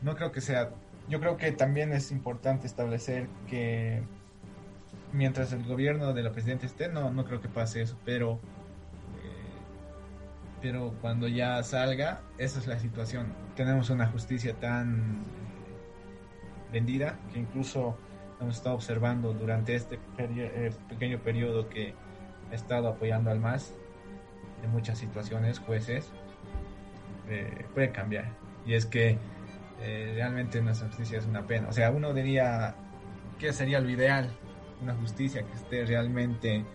no 0.02 0.16
creo 0.16 0.32
que 0.32 0.42
sea, 0.42 0.72
yo 1.10 1.20
creo 1.20 1.38
que 1.38 1.52
también 1.52 1.92
es 1.92 2.12
importante 2.12 2.68
establecer 2.68 3.28
que 3.50 4.02
mientras 5.12 5.52
el 5.52 5.64
gobierno 5.64 6.14
de 6.14 6.24
la 6.24 6.32
presidenta 6.32 6.66
esté, 6.66 6.88
no, 6.88 7.12
no 7.12 7.26
creo 7.26 7.42
que 7.42 7.50
pase 7.50 7.82
eso, 7.82 7.98
pero 8.06 8.40
pero 10.65 10.95
cuando 10.99 11.28
ya 11.28 11.62
salga, 11.62 12.23
esa 12.39 12.58
es 12.58 12.65
la 12.65 12.80
situación. 12.80 13.28
Tenemos 13.56 13.91
una 13.91 14.08
justicia 14.08 14.56
tan 14.56 15.23
vendida 16.71 17.19
que 17.32 17.38
incluso 17.38 17.95
hemos 18.41 18.56
estado 18.56 18.73
observando 18.73 19.32
durante 19.32 19.75
este 19.75 19.99
eh, 20.17 20.71
pequeño 20.89 21.19
periodo 21.19 21.69
que 21.69 21.93
ha 22.49 22.56
estado 22.56 22.88
apoyando 22.88 23.30
al 23.30 23.39
MAS 23.39 23.75
en 24.63 24.71
muchas 24.71 24.97
situaciones, 24.97 25.60
jueces, 25.60 26.10
eh, 27.30 27.67
puede 27.75 27.91
cambiar. 27.91 28.32
Y 28.65 28.73
es 28.73 28.88
que 28.88 29.19
eh, 29.82 30.13
realmente 30.15 30.63
nuestra 30.63 30.88
justicia 30.88 31.19
es 31.19 31.28
una 31.28 31.45
pena. 31.45 31.67
O 31.69 31.73
sea, 31.73 31.91
uno 31.91 32.12
diría 32.12 32.73
que 33.38 33.54
sería 33.54 33.80
lo 33.80 33.89
ideal, 33.91 34.32
una 34.82 34.95
justicia 34.95 35.43
que 35.43 35.54
esté 35.54 35.86
realmente 35.86 36.65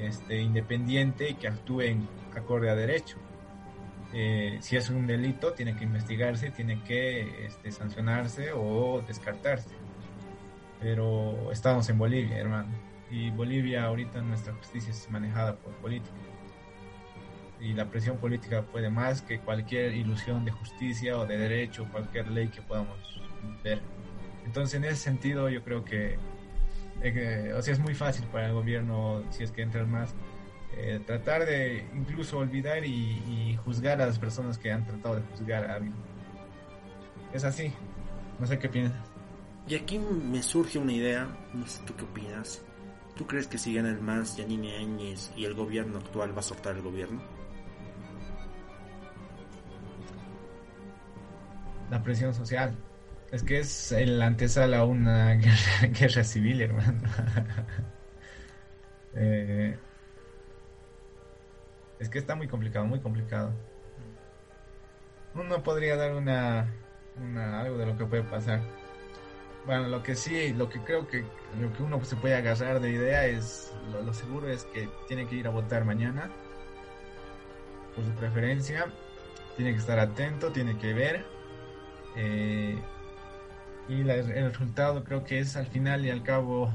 este, 0.00 0.40
independiente 0.40 1.30
y 1.30 1.34
que 1.34 1.46
actúe 1.46 1.82
en 1.82 2.17
acorde 2.34 2.70
a 2.70 2.74
derecho. 2.74 3.16
Eh, 4.12 4.58
si 4.60 4.76
es 4.76 4.88
un 4.88 5.06
delito, 5.06 5.52
tiene 5.52 5.76
que 5.76 5.84
investigarse, 5.84 6.50
tiene 6.50 6.82
que 6.82 7.46
este, 7.46 7.70
sancionarse 7.70 8.52
o 8.52 9.02
descartarse. 9.06 9.74
Pero 10.80 11.52
estamos 11.52 11.88
en 11.88 11.98
Bolivia, 11.98 12.38
hermano. 12.38 12.68
Y 13.10 13.30
Bolivia 13.30 13.84
ahorita 13.84 14.20
nuestra 14.22 14.54
justicia 14.54 14.90
es 14.90 15.10
manejada 15.10 15.56
por 15.56 15.72
política. 15.74 16.16
Y 17.60 17.72
la 17.72 17.86
presión 17.86 18.18
política 18.18 18.62
puede 18.62 18.88
más 18.88 19.20
que 19.20 19.40
cualquier 19.40 19.94
ilusión 19.94 20.44
de 20.44 20.52
justicia 20.52 21.18
o 21.18 21.26
de 21.26 21.36
derecho, 21.36 21.86
cualquier 21.90 22.30
ley 22.30 22.48
que 22.48 22.62
podamos 22.62 23.20
ver. 23.64 23.80
Entonces, 24.44 24.76
en 24.76 24.84
ese 24.84 24.96
sentido, 24.96 25.48
yo 25.48 25.62
creo 25.62 25.84
que, 25.84 26.18
eh, 27.02 27.52
o 27.54 27.60
sea, 27.60 27.74
es 27.74 27.80
muy 27.80 27.94
fácil 27.94 28.26
para 28.26 28.46
el 28.46 28.54
gobierno, 28.54 29.22
si 29.30 29.42
es 29.42 29.50
que 29.50 29.62
entran 29.62 29.90
más, 29.90 30.14
eh, 30.76 31.00
tratar 31.06 31.44
de 31.46 31.86
incluso 31.94 32.38
olvidar 32.38 32.84
y, 32.84 33.22
y 33.26 33.58
juzgar 33.64 34.00
a 34.00 34.06
las 34.06 34.18
personas 34.18 34.58
que 34.58 34.72
han 34.72 34.86
tratado 34.86 35.16
de 35.16 35.22
juzgar 35.22 35.70
a 35.70 35.74
alguien. 35.74 35.94
Es 37.32 37.44
así. 37.44 37.72
No 38.38 38.46
sé 38.46 38.58
qué 38.58 38.68
piensas. 38.68 38.98
Y 39.66 39.74
aquí 39.74 39.98
me 39.98 40.42
surge 40.42 40.78
una 40.78 40.92
idea, 40.92 41.28
no 41.52 41.66
sé 41.66 41.82
tú 41.84 41.94
qué 41.94 42.04
opinas. 42.04 42.62
¿Tú 43.16 43.26
crees 43.26 43.48
que 43.48 43.58
si 43.58 43.74
gana 43.74 43.90
el 43.90 44.00
MAS, 44.00 44.36
Yanine 44.36 44.76
Áñez 44.76 45.30
y 45.36 45.44
el 45.44 45.54
gobierno 45.54 45.98
actual 45.98 46.34
va 46.34 46.40
a 46.40 46.42
soltar 46.42 46.76
el 46.76 46.82
gobierno? 46.82 47.20
La 51.90 52.02
presión 52.02 52.32
social. 52.32 52.74
Es 53.30 53.42
que 53.42 53.58
es 53.58 53.92
el 53.92 54.22
antesala 54.22 54.78
a 54.78 54.84
una 54.84 55.34
guerra, 55.34 55.88
guerra 56.00 56.24
civil, 56.24 56.62
hermano. 56.62 57.00
Eh, 59.20 59.76
es 61.98 62.08
que 62.08 62.18
está 62.18 62.34
muy 62.34 62.48
complicado, 62.48 62.84
muy 62.86 63.00
complicado. 63.00 63.52
Uno 65.34 65.62
podría 65.62 65.96
dar 65.96 66.14
una, 66.14 66.72
una 67.16 67.60
algo 67.60 67.76
de 67.78 67.86
lo 67.86 67.96
que 67.96 68.06
puede 68.06 68.22
pasar. 68.22 68.60
Bueno, 69.66 69.88
lo 69.88 70.02
que 70.02 70.14
sí, 70.14 70.52
lo 70.54 70.68
que 70.68 70.80
creo 70.80 71.06
que 71.06 71.24
lo 71.60 71.72
que 71.72 71.82
uno 71.82 72.02
se 72.04 72.16
puede 72.16 72.34
agarrar 72.36 72.80
de 72.80 72.90
idea 72.90 73.26
es 73.26 73.72
lo, 73.92 74.12
seguro 74.14 74.48
es 74.48 74.64
que 74.64 74.88
tiene 75.06 75.26
que 75.26 75.34
ir 75.36 75.46
a 75.46 75.50
votar 75.50 75.84
mañana 75.84 76.30
por 77.94 78.04
su 78.04 78.12
preferencia, 78.12 78.86
tiene 79.56 79.72
que 79.72 79.78
estar 79.78 79.98
atento, 79.98 80.52
tiene 80.52 80.78
que 80.78 80.94
ver 80.94 81.24
eh, 82.16 82.78
y 83.88 84.04
la- 84.04 84.14
el 84.14 84.50
resultado 84.50 85.04
creo 85.04 85.24
que 85.24 85.40
es 85.40 85.56
al 85.56 85.66
final 85.66 86.04
y 86.06 86.10
al 86.10 86.22
cabo 86.22 86.72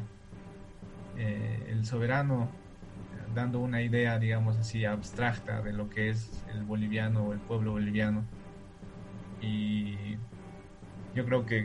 eh, 1.17 1.67
el 1.69 1.85
soberano 1.85 2.49
dando 3.33 3.59
una 3.59 3.81
idea, 3.81 4.19
digamos 4.19 4.57
así, 4.57 4.85
abstracta 4.85 5.61
de 5.61 5.73
lo 5.73 5.89
que 5.89 6.09
es 6.09 6.43
el 6.51 6.63
boliviano 6.63 7.23
o 7.23 7.33
el 7.33 7.39
pueblo 7.39 7.71
boliviano. 7.71 8.23
Y 9.41 10.13
yo 11.15 11.25
creo 11.25 11.45
que 11.45 11.63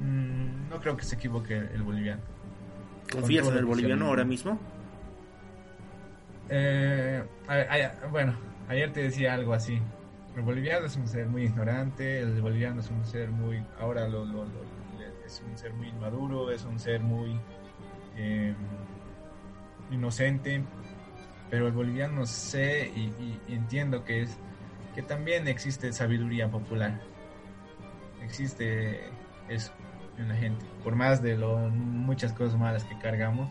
mm, 0.00 0.68
no 0.70 0.80
creo 0.80 0.96
que 0.96 1.04
se 1.04 1.16
equivoque 1.16 1.56
el 1.56 1.82
boliviano. 1.82 2.22
¿Confías 3.12 3.46
en 3.48 3.56
el 3.56 3.64
boliviano 3.64 4.06
ahora 4.06 4.24
mismo? 4.24 4.58
Eh, 6.48 7.22
a- 7.48 8.04
a- 8.04 8.08
bueno, 8.08 8.34
ayer 8.68 8.92
te 8.92 9.02
decía 9.02 9.34
algo 9.34 9.52
así. 9.54 9.80
El 10.36 10.42
boliviano 10.42 10.86
es 10.86 10.96
un 10.96 11.06
ser 11.08 11.26
muy 11.26 11.42
ignorante, 11.44 12.20
el 12.20 12.40
boliviano 12.40 12.80
es 12.80 12.90
un 12.90 13.04
ser 13.04 13.30
muy, 13.30 13.62
ahora 13.78 14.08
lo, 14.08 14.24
lo- 14.24 14.44
lo- 14.44 14.80
es 15.26 15.42
un 15.48 15.56
ser 15.56 15.72
muy 15.74 15.88
inmaduro, 15.88 16.50
es 16.50 16.64
un 16.64 16.78
ser 16.78 17.00
muy 17.00 17.38
eh, 18.16 18.54
inocente, 19.90 20.62
pero 21.50 21.66
el 21.66 21.72
boliviano 21.72 22.26
sé 22.26 22.92
y, 22.94 23.00
y- 23.00 23.40
y 23.48 23.54
entiendo 23.54 24.04
que 24.04 24.22
es 24.22 24.36
que 24.94 25.02
también 25.02 25.46
existe 25.48 25.92
sabiduría 25.92 26.50
popular, 26.50 27.00
existe 28.22 29.00
eso 29.48 29.72
en 30.18 30.28
la 30.28 30.34
gente, 30.36 30.64
por 30.84 30.94
más 30.96 31.22
de 31.22 31.36
lo, 31.36 31.56
muchas 31.70 32.32
cosas 32.32 32.58
malas 32.58 32.84
que 32.84 32.98
cargamos, 32.98 33.48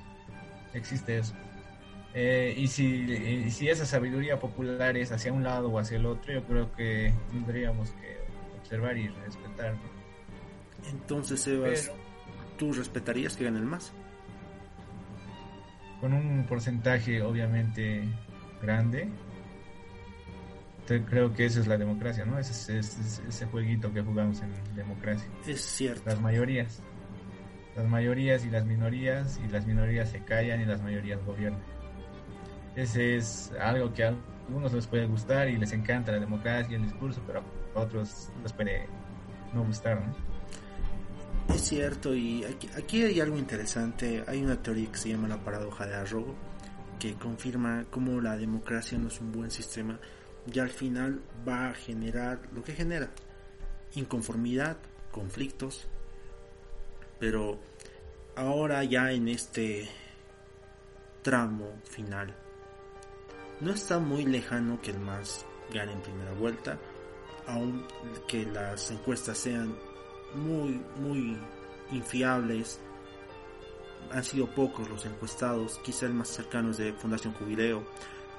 existe 0.73 1.17
eso. 1.17 1.33
Eh, 2.13 2.53
y, 2.57 2.67
si, 2.67 2.85
y 2.85 3.51
si 3.51 3.69
esa 3.69 3.85
sabiduría 3.85 4.39
popular 4.39 4.97
es 4.97 5.11
hacia 5.11 5.31
un 5.31 5.43
lado 5.43 5.69
o 5.69 5.79
hacia 5.79 5.97
el 5.97 6.05
otro, 6.05 6.33
yo 6.33 6.43
creo 6.43 6.71
que 6.73 7.13
tendríamos 7.31 7.91
que 7.91 8.17
observar 8.59 8.97
y 8.97 9.07
respetar. 9.09 9.75
Entonces, 10.89 11.39
Sebas, 11.41 11.81
Pero 11.87 11.99
¿tú 12.57 12.73
respetarías 12.73 13.35
que 13.35 13.43
gane 13.45 13.59
el 13.59 13.65
MAS? 13.65 13.93
Con 15.99 16.13
un 16.13 16.45
porcentaje 16.47 17.21
obviamente 17.21 18.03
grande, 18.61 19.09
creo 21.09 21.33
que 21.33 21.45
esa 21.45 21.59
es 21.59 21.67
la 21.67 21.77
democracia, 21.77 22.25
¿no? 22.25 22.39
Ese, 22.39 22.79
es- 22.79 22.97
ese, 22.97 23.27
ese 23.27 23.45
jueguito 23.45 23.93
que 23.93 24.01
jugamos 24.01 24.41
en 24.41 24.51
democracia. 24.75 25.27
Es 25.45 25.61
cierto. 25.61 26.01
Las 26.05 26.19
mayorías. 26.19 26.81
Las 27.75 27.87
mayorías 27.87 28.43
y 28.45 28.49
las 28.49 28.65
minorías, 28.65 29.39
y 29.45 29.47
las 29.49 29.65
minorías 29.67 30.09
se 30.09 30.23
callan 30.23 30.61
y 30.61 30.65
las 30.65 30.81
mayorías 30.81 31.23
gobiernan. 31.25 31.61
Ese 32.75 33.17
es 33.17 33.51
algo 33.61 33.93
que 33.93 34.05
a 34.05 34.13
algunos 34.47 34.73
les 34.73 34.87
puede 34.87 35.05
gustar 35.05 35.47
y 35.49 35.57
les 35.57 35.71
encanta 35.73 36.11
la 36.11 36.19
democracia 36.19 36.71
y 36.71 36.75
el 36.75 36.83
discurso, 36.83 37.21
pero 37.27 37.43
a 37.75 37.79
otros 37.79 38.29
les 38.41 38.51
puede 38.53 38.87
no 39.53 39.63
gustar, 39.63 40.01
¿no? 40.01 40.28
Es 41.53 41.61
cierto, 41.61 42.15
y 42.15 42.45
aquí, 42.45 43.03
hay 43.03 43.19
algo 43.19 43.37
interesante. 43.37 44.23
Hay 44.27 44.43
una 44.43 44.61
teoría 44.61 44.91
que 44.91 44.97
se 44.97 45.09
llama 45.09 45.27
la 45.27 45.43
paradoja 45.43 45.85
de 45.85 45.95
Arrow, 45.95 46.35
que 46.99 47.15
confirma 47.15 47.85
cómo 47.89 48.21
la 48.21 48.37
democracia 48.37 48.97
no 48.97 49.07
es 49.07 49.19
un 49.19 49.31
buen 49.31 49.51
sistema 49.51 49.99
y 50.51 50.59
al 50.59 50.69
final 50.69 51.21
va 51.47 51.69
a 51.69 51.73
generar 51.73 52.39
lo 52.53 52.63
que 52.63 52.73
genera: 52.73 53.09
inconformidad, 53.95 54.77
conflictos. 55.11 55.87
Pero 57.19 57.59
ahora, 58.35 58.83
ya 58.83 59.11
en 59.11 59.27
este 59.27 59.89
tramo 61.21 61.73
final, 61.83 62.33
no 63.59 63.71
está 63.71 63.99
muy 63.99 64.25
lejano 64.25 64.79
que 64.81 64.91
el 64.91 64.99
MAS 64.99 65.45
gane 65.73 65.91
en 65.91 66.01
primera 66.01 66.31
vuelta, 66.31 66.79
aun 67.47 67.85
que 68.27 68.45
las 68.45 68.91
encuestas 68.91 69.37
sean 69.37 69.75
muy, 70.35 70.81
muy 71.01 71.37
infiables. 71.91 72.79
han 74.11 74.23
sido 74.23 74.47
pocos 74.47 74.89
los 74.89 75.05
encuestados, 75.05 75.79
quizá 75.83 76.07
el 76.07 76.13
más 76.13 76.29
cercano 76.29 76.71
es 76.71 76.77
de 76.77 76.93
Fundación 76.93 77.33
Jubileo, 77.33 77.83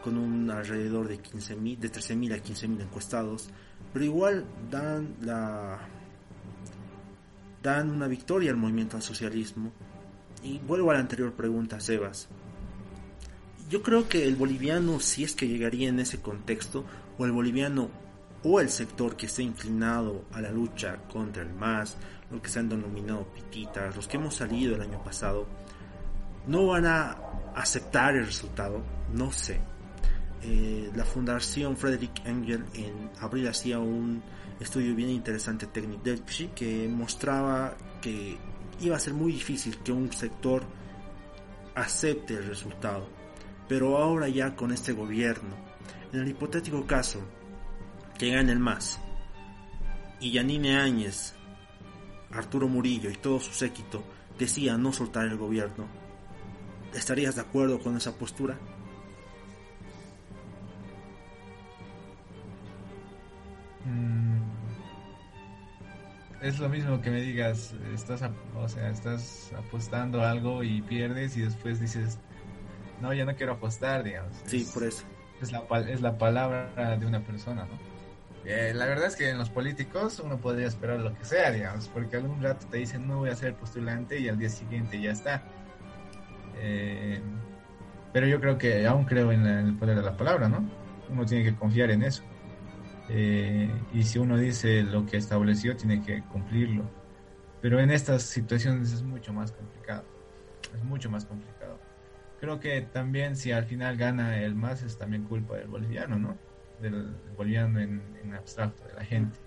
con 0.03 0.17
un 0.19 0.51
alrededor 0.51 1.07
de 1.07 1.23
15.000, 1.23 1.79
de 1.79 1.93
13.000 1.93 2.35
a 2.35 2.43
15.000 2.43 2.81
encuestados, 2.83 3.51
pero 3.93 4.05
igual 4.05 4.45
dan 4.71 5.15
la 5.21 5.79
dan 7.63 7.91
una 7.91 8.07
victoria 8.07 8.51
al 8.51 8.57
movimiento 8.57 8.97
al 8.97 9.03
socialismo. 9.03 9.73
Y 10.43 10.59
vuelvo 10.59 10.91
a 10.91 10.95
la 10.95 11.01
anterior 11.01 11.33
pregunta, 11.33 11.81
Sebas. 11.81 12.29
Yo 13.69 13.83
creo 13.83 14.09
que 14.09 14.27
el 14.27 14.37
boliviano, 14.37 15.01
si 15.01 15.23
es 15.25 15.35
que 15.35 15.47
llegaría 15.47 15.89
en 15.89 16.01
ese 16.01 16.21
contexto, 16.21 16.85
o 17.19 17.27
el 17.27 17.33
boliviano 17.33 17.91
o 18.43 18.61
el 18.61 18.71
sector 18.71 19.17
que 19.17 19.27
esté 19.27 19.43
inclinado 19.43 20.25
a 20.33 20.41
la 20.41 20.51
lucha 20.51 20.97
contra 21.13 21.43
el 21.43 21.53
MAS, 21.53 21.97
lo 22.31 22.41
que 22.41 22.49
se 22.49 22.59
han 22.59 22.69
denominado 22.69 23.27
pititas, 23.27 23.95
los 23.95 24.09
que 24.09 24.17
hemos 24.17 24.35
salido 24.35 24.77
el 24.77 24.83
año 24.83 25.03
pasado, 25.03 25.47
no 26.47 26.69
van 26.69 26.87
a 26.87 27.17
aceptar 27.55 28.17
el 28.17 28.27
resultado, 28.27 28.83
no 29.13 29.31
sé. 29.33 29.61
Eh, 30.43 30.91
la 30.95 31.05
Fundación 31.05 31.77
Frederick 31.77 32.25
Engel 32.25 32.65
en 32.73 33.11
abril 33.21 33.49
hacía 33.49 33.79
un 33.79 34.23
estudio 34.59 34.95
bien 34.95 35.11
interesante 35.11 35.67
técnico 35.67 36.03
que 36.55 36.89
mostraba 36.89 37.77
que 38.01 38.39
iba 38.81 38.97
a 38.97 39.01
ser 39.01 39.13
muy 39.13 39.33
difícil 39.33 39.79
que 39.79 39.93
un 39.93 40.11
sector 40.13 40.63
acepte 41.75 42.35
el 42.35 42.47
resultado. 42.47 43.07
Pero 43.69 43.99
ahora 43.99 44.29
ya 44.29 44.57
con 44.57 44.73
este 44.73 44.93
gobierno, 44.93 45.55
en 46.13 46.21
el 46.21 46.29
hipotético 46.29 46.87
caso 46.87 47.21
que 48.21 48.29
gane 48.29 48.53
el 48.53 48.59
MAS 48.59 49.01
y 50.21 50.33
Yanine 50.33 50.77
Áñez, 50.77 51.33
Arturo 52.31 52.69
Murillo 52.69 53.09
y 53.09 53.15
todo 53.15 53.41
su 53.41 53.55
séquito 53.55 54.05
decían 54.39 54.83
no 54.83 54.93
soltar 54.93 55.25
el 55.25 55.39
gobierno, 55.39 55.87
¿estarías 56.93 57.37
de 57.37 57.41
acuerdo 57.41 57.81
con 57.81 57.97
esa 57.97 58.19
postura? 58.19 58.59
Mm, 63.87 64.43
es 66.43 66.59
lo 66.59 66.69
mismo 66.69 67.01
que 67.01 67.11
me 67.11 67.23
digas, 67.23 67.75
estás, 67.95 68.21
o 68.55 68.69
sea, 68.69 68.91
estás 68.91 69.51
apostando 69.57 70.21
algo 70.23 70.63
y 70.63 70.83
pierdes 70.83 71.39
y 71.39 71.41
después 71.41 71.81
dices, 71.81 72.19
no, 73.01 73.15
ya 73.15 73.25
no 73.25 73.35
quiero 73.35 73.55
apostar, 73.55 74.05
digamos. 74.05 74.37
Sí, 74.45 74.69
por 74.75 74.85
eso. 74.85 75.05
Es 75.41 75.53
la, 75.53 75.65
es 75.89 76.03
la 76.03 76.19
palabra 76.19 76.99
de 76.99 77.07
una 77.07 77.25
persona, 77.25 77.65
¿no? 77.65 77.90
Eh, 78.45 78.73
la 78.75 78.87
verdad 78.87 79.07
es 79.07 79.17
que 79.17 79.29
en 79.29 79.39
los 79.39 79.51
políticos 79.51 80.21
uno 80.25 80.39
podría 80.39 80.67
esperar 80.67 81.01
lo 81.01 81.15
que 81.15 81.25
sea, 81.25 81.51
digamos, 81.51 81.89
porque 81.89 82.17
algún 82.17 82.43
rato 82.43 82.67
te 82.71 82.79
dicen 82.79 83.07
no 83.07 83.19
voy 83.19 83.31
a 83.31 83.37
ser 83.37 83.55
postulante 83.55 84.19
y 84.19 84.29
al 84.29 84.39
día 84.39 84.49
siguiente 84.49 85.01
ya 85.01 85.13
está. 85.13 85.43
Eh, 86.57 87.21
pero 88.13 88.27
yo 88.27 88.41
creo 88.41 88.59
que 88.59 88.87
aún 88.87 89.05
creo 89.05 89.31
en, 89.33 89.47
el 89.47 89.77
poder 89.77 89.97
de 89.97 90.03
la 90.03 90.17
palabra, 90.17 90.49
¿no? 90.49 90.69
Uno 91.11 91.27
tiene 91.27 91.45
que 91.45 91.55
confiar 91.55 91.91
en 91.91 92.03
eso. 92.03 92.23
Eh, 93.09 93.71
y 93.93 94.05
si 94.05 94.19
uno 94.19 94.37
dice 94.37 94.83
lo 94.83 95.05
que 95.05 95.17
estableció, 95.17 95.77
tiene 95.77 96.03
que 96.03 96.23
cumplirlo. 96.23 96.85
Pero 97.61 97.79
en 97.79 97.91
estas 97.91 98.23
situaciones 98.23 98.93
es 98.93 99.03
mucho 99.03 99.33
más 99.33 99.53
complicado. 99.53 100.05
Es 100.75 100.83
mucho 100.85 101.11
más 101.11 101.25
complicado. 101.27 101.79
Creo 102.41 102.59
que 102.59 102.81
también 102.81 103.37
si 103.37 103.53
al 103.53 103.65
final 103.65 103.97
gana 103.97 104.39
el 104.41 104.55
más 104.55 104.83
es 104.83 104.97
también 104.97 105.25
culpa 105.25 105.57
del 105.57 105.69
boliviano, 105.69 106.19
¿no? 106.19 106.39
Del 106.81 107.15
boliviano 107.37 107.81
en, 107.81 108.35
abstracto, 108.35 108.87
de 108.87 108.95
la 108.95 109.05
gente. 109.05 109.39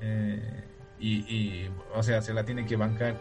Eh, 0.00 0.64
y, 0.98 1.16
y, 1.34 1.70
o 1.94 2.02
sea, 2.02 2.22
se 2.22 2.32
la 2.32 2.44
tiene 2.44 2.66
que 2.66 2.76
bancar 2.76 3.16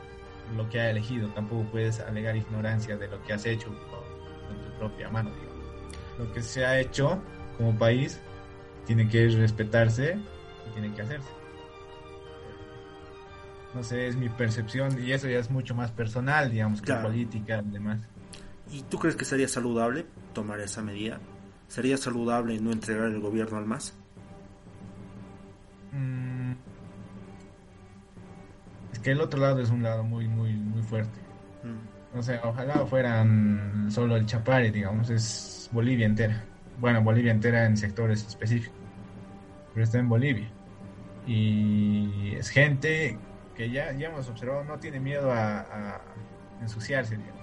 lo 0.56 0.70
que 0.70 0.80
ha 0.80 0.90
elegido. 0.90 1.30
Tampoco 1.30 1.64
puedes 1.72 2.00
alegar 2.00 2.36
ignorancia 2.36 2.98
de 2.98 3.08
lo 3.08 3.22
que 3.24 3.34
has 3.34 3.46
hecho 3.46 3.68
con, 3.68 4.62
tu 4.62 4.78
propia 4.78 5.10
mano. 5.10 5.32
Lo 6.18 6.32
que 6.32 6.42
se 6.42 6.66
ha 6.66 6.80
hecho 6.80 7.22
como 7.58 7.78
país 7.78 8.20
tiene 8.86 9.08
que 9.10 9.28
respetarse 9.30 10.18
y 10.68 10.74
tiene 10.74 10.94
que 10.94 11.02
hacerse. 11.02 11.30
No 13.74 13.84
sé, 13.84 14.08
es 14.08 14.16
mi 14.16 14.30
percepción 14.30 15.04
y 15.04 15.12
eso 15.12 15.28
ya 15.28 15.40
es 15.40 15.50
mucho 15.50 15.76
más 15.76 15.92
personal, 15.92 16.50
digamos, 16.50 16.82
que 16.82 16.94
política 16.94 17.62
y 17.66 17.72
demás. 17.72 18.00
¿Y 18.72 18.84
tú 18.84 18.98
crees 18.98 19.16
que 19.16 19.26
sería 19.26 19.48
saludable 19.48 20.06
tomar 20.34 20.60
esa 20.62 20.82
medida? 20.82 21.20
¿Sería 21.67 21.97
saludable 21.97 22.60
no 22.60 22.71
entregar 22.71 23.06
el 23.06 23.19
gobierno 23.19 23.58
al 23.58 23.65
MAS? 23.65 23.93
Mm. 25.91 26.54
Es 28.93 28.99
que 28.99 29.12
el 29.12 29.21
otro 29.21 29.39
lado 29.39 29.60
es 29.60 29.69
un 29.69 29.84
lado 29.84 30.04
muy, 30.04 30.28
muy, 30.28 30.54
muy 30.54 30.84
fuerte. 30.84 31.19
Mm. 31.63 32.17
O 32.17 32.23
sea, 32.23 32.41
ojalá 32.43 32.86
fueran 32.86 33.88
solo 33.89 34.15
el 34.15 34.25
Chapare, 34.25 34.71
digamos, 34.71 35.10
es 35.10 35.69
Bolivia 35.73 36.06
entera 36.06 36.45
bueno, 36.80 37.01
Bolivia 37.01 37.32
entera 37.32 37.65
en 37.65 37.78
sectores 37.78 38.25
específicos, 38.25 38.78
pero 39.73 39.84
está 39.84 39.99
en 39.99 40.10
Bolivia. 40.10 40.49
Y 41.25 42.36
es 42.36 42.49
gente 42.49 43.17
que 43.56 43.69
ya, 43.69 43.91
ya 43.93 44.10
hemos 44.10 44.28
observado, 44.30 44.63
no 44.63 44.78
tiene 44.80 44.99
miedo 44.99 45.32
a, 45.32 46.01
ensuciarse, 46.62 47.17
digamos. 47.17 47.35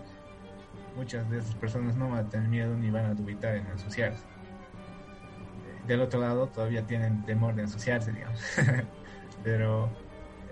Muchas 0.97 1.29
de 1.31 1.39
esas 1.39 1.55
personas 1.55 1.97
no 1.97 2.11
van 2.11 2.27
a 2.27 2.29
tener 2.29 2.49
miedo 2.49 2.77
ni 2.77 2.91
van 2.91 3.07
a 3.07 3.15
dubitar 3.15 3.57
en 3.57 3.67
ensuciarse. 3.67 4.23
Del 5.87 6.01
otro 6.01 6.21
lado 6.21 6.49
todavía 6.49 6.87
tienen 6.87 7.25
temor 7.25 7.55
de 7.55 7.63
ensuciarse, 7.63 8.13
digamos. 8.13 8.41
pero 9.45 9.91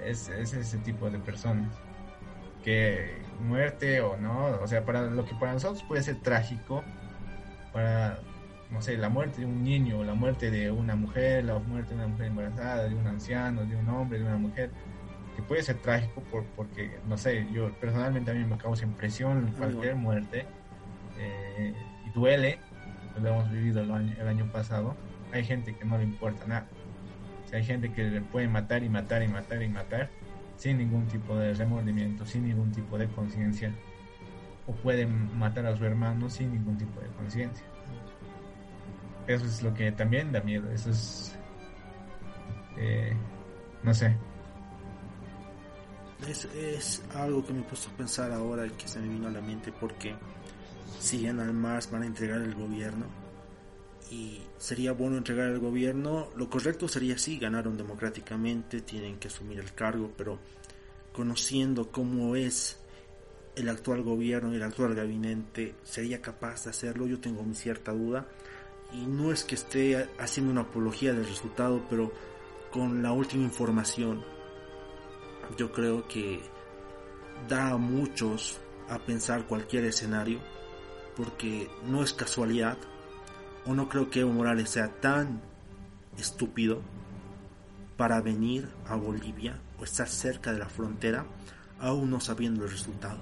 es, 0.04 0.28
es 0.28 0.52
ese 0.54 0.78
tipo 0.78 1.10
de 1.10 1.18
personas 1.18 1.68
que 2.64 3.22
muerte 3.40 4.00
o 4.00 4.16
no, 4.16 4.46
o 4.60 4.66
sea, 4.66 4.84
para 4.84 5.02
lo 5.02 5.24
que 5.24 5.34
para 5.34 5.52
nosotros 5.52 5.82
puede 5.84 6.02
ser 6.02 6.20
trágico, 6.20 6.84
para 7.72 8.18
no 8.70 8.80
sé, 8.80 8.96
la 8.96 9.08
muerte 9.08 9.40
de 9.40 9.46
un 9.46 9.64
niño, 9.64 10.04
la 10.04 10.14
muerte 10.14 10.50
de 10.50 10.70
una 10.70 10.94
mujer, 10.94 11.44
la 11.44 11.58
muerte 11.58 11.90
de 11.90 11.96
una 11.96 12.06
mujer 12.06 12.26
embarazada, 12.26 12.88
de 12.88 12.94
un 12.94 13.06
anciano, 13.06 13.64
de 13.64 13.76
un 13.76 13.88
hombre, 13.88 14.20
de 14.20 14.26
una 14.26 14.36
mujer, 14.36 14.70
que 15.40 15.48
puede 15.48 15.62
ser 15.62 15.76
trágico 15.78 16.20
por, 16.22 16.44
porque, 16.56 16.98
no 17.06 17.16
sé, 17.16 17.46
yo 17.52 17.70
personalmente 17.80 18.30
a 18.30 18.34
mí 18.34 18.44
me 18.44 18.56
causa 18.56 18.84
impresión 18.84 19.52
cualquier 19.56 19.96
muerte 19.96 20.46
eh, 21.18 21.74
y 22.06 22.10
duele, 22.10 22.58
lo 23.20 23.28
hemos 23.28 23.50
vivido 23.50 23.82
el 23.82 23.90
año, 23.90 24.14
el 24.18 24.28
año 24.28 24.50
pasado, 24.52 24.96
hay 25.32 25.44
gente 25.44 25.74
que 25.74 25.84
no 25.84 25.98
le 25.98 26.04
importa 26.04 26.46
nada. 26.46 26.66
hay 27.52 27.64
gente 27.64 27.92
que 27.92 28.04
le 28.04 28.20
puede 28.20 28.48
matar 28.48 28.82
y 28.82 28.88
matar 28.88 29.22
y 29.22 29.28
matar 29.28 29.62
y 29.62 29.68
matar 29.68 30.10
sin 30.56 30.78
ningún 30.78 31.06
tipo 31.06 31.36
de 31.36 31.54
remordimiento, 31.54 32.24
sin 32.26 32.46
ningún 32.46 32.72
tipo 32.72 32.98
de 32.98 33.08
conciencia. 33.08 33.72
O 34.66 34.72
puede 34.72 35.06
matar 35.06 35.66
a 35.66 35.76
su 35.76 35.84
hermano 35.84 36.28
sin 36.28 36.52
ningún 36.52 36.76
tipo 36.76 37.00
de 37.00 37.08
conciencia 37.08 37.64
eso 39.34 39.46
es 39.46 39.62
lo 39.62 39.72
que 39.74 39.92
también 39.92 40.32
da 40.32 40.40
miedo. 40.40 40.70
Eso 40.70 40.90
es. 40.90 41.36
Eh, 42.76 43.14
no 43.82 43.94
sé. 43.94 44.16
Es, 46.28 47.02
algo 47.14 47.44
que 47.44 47.52
me 47.52 47.60
he 47.60 47.64
puesto 47.64 47.90
a 47.90 47.96
pensar 47.96 48.30
ahora 48.32 48.66
y 48.66 48.70
que 48.70 48.86
se 48.86 49.00
me 49.00 49.08
vino 49.08 49.28
a 49.28 49.30
la 49.30 49.40
mente 49.40 49.72
porque 49.72 50.14
si 51.00 51.26
al 51.26 51.54
Mars 51.54 51.90
van 51.90 52.02
a 52.02 52.06
entregar 52.06 52.40
el 52.42 52.54
gobierno 52.54 53.06
y 54.10 54.40
sería 54.58 54.92
bueno 54.92 55.16
entregar 55.16 55.48
el 55.48 55.58
gobierno. 55.58 56.28
Lo 56.36 56.50
correcto 56.50 56.88
sería 56.88 57.16
sí, 57.18 57.38
ganaron 57.38 57.76
democráticamente, 57.76 58.80
tienen 58.82 59.18
que 59.18 59.28
asumir 59.28 59.60
el 59.60 59.72
cargo, 59.72 60.12
pero 60.16 60.38
conociendo 61.12 61.90
cómo 61.90 62.36
es 62.36 62.78
el 63.56 63.68
actual 63.68 64.02
gobierno 64.02 64.52
y 64.52 64.56
el 64.56 64.62
actual 64.62 64.94
gabinete, 64.94 65.74
¿sería 65.84 66.20
capaz 66.20 66.64
de 66.64 66.70
hacerlo? 66.70 67.06
Yo 67.06 67.20
tengo 67.20 67.42
mi 67.42 67.54
cierta 67.54 67.92
duda 67.92 68.26
y 68.92 69.06
no 69.06 69.32
es 69.32 69.44
que 69.44 69.54
esté 69.54 70.08
haciendo 70.18 70.52
una 70.52 70.62
apología 70.62 71.12
del 71.12 71.26
resultado, 71.26 71.84
pero 71.88 72.12
con 72.70 73.02
la 73.02 73.12
última 73.12 73.44
información 73.44 74.24
yo 75.56 75.72
creo 75.72 76.06
que 76.06 76.40
da 77.48 77.70
a 77.70 77.76
muchos 77.76 78.60
a 78.88 78.98
pensar 78.98 79.46
cualquier 79.46 79.84
escenario, 79.84 80.40
porque 81.16 81.70
no 81.86 82.02
es 82.02 82.12
casualidad, 82.12 82.78
o 83.66 83.74
no 83.74 83.88
creo 83.88 84.10
que 84.10 84.20
Evo 84.20 84.32
Morales 84.32 84.70
sea 84.70 84.88
tan 85.00 85.40
estúpido 86.18 86.82
para 87.96 88.20
venir 88.20 88.68
a 88.86 88.96
Bolivia 88.96 89.60
o 89.78 89.84
estar 89.84 90.08
cerca 90.08 90.52
de 90.52 90.58
la 90.58 90.68
frontera 90.68 91.26
aún 91.78 92.10
no 92.10 92.20
sabiendo 92.20 92.64
el 92.64 92.70
resultado. 92.70 93.20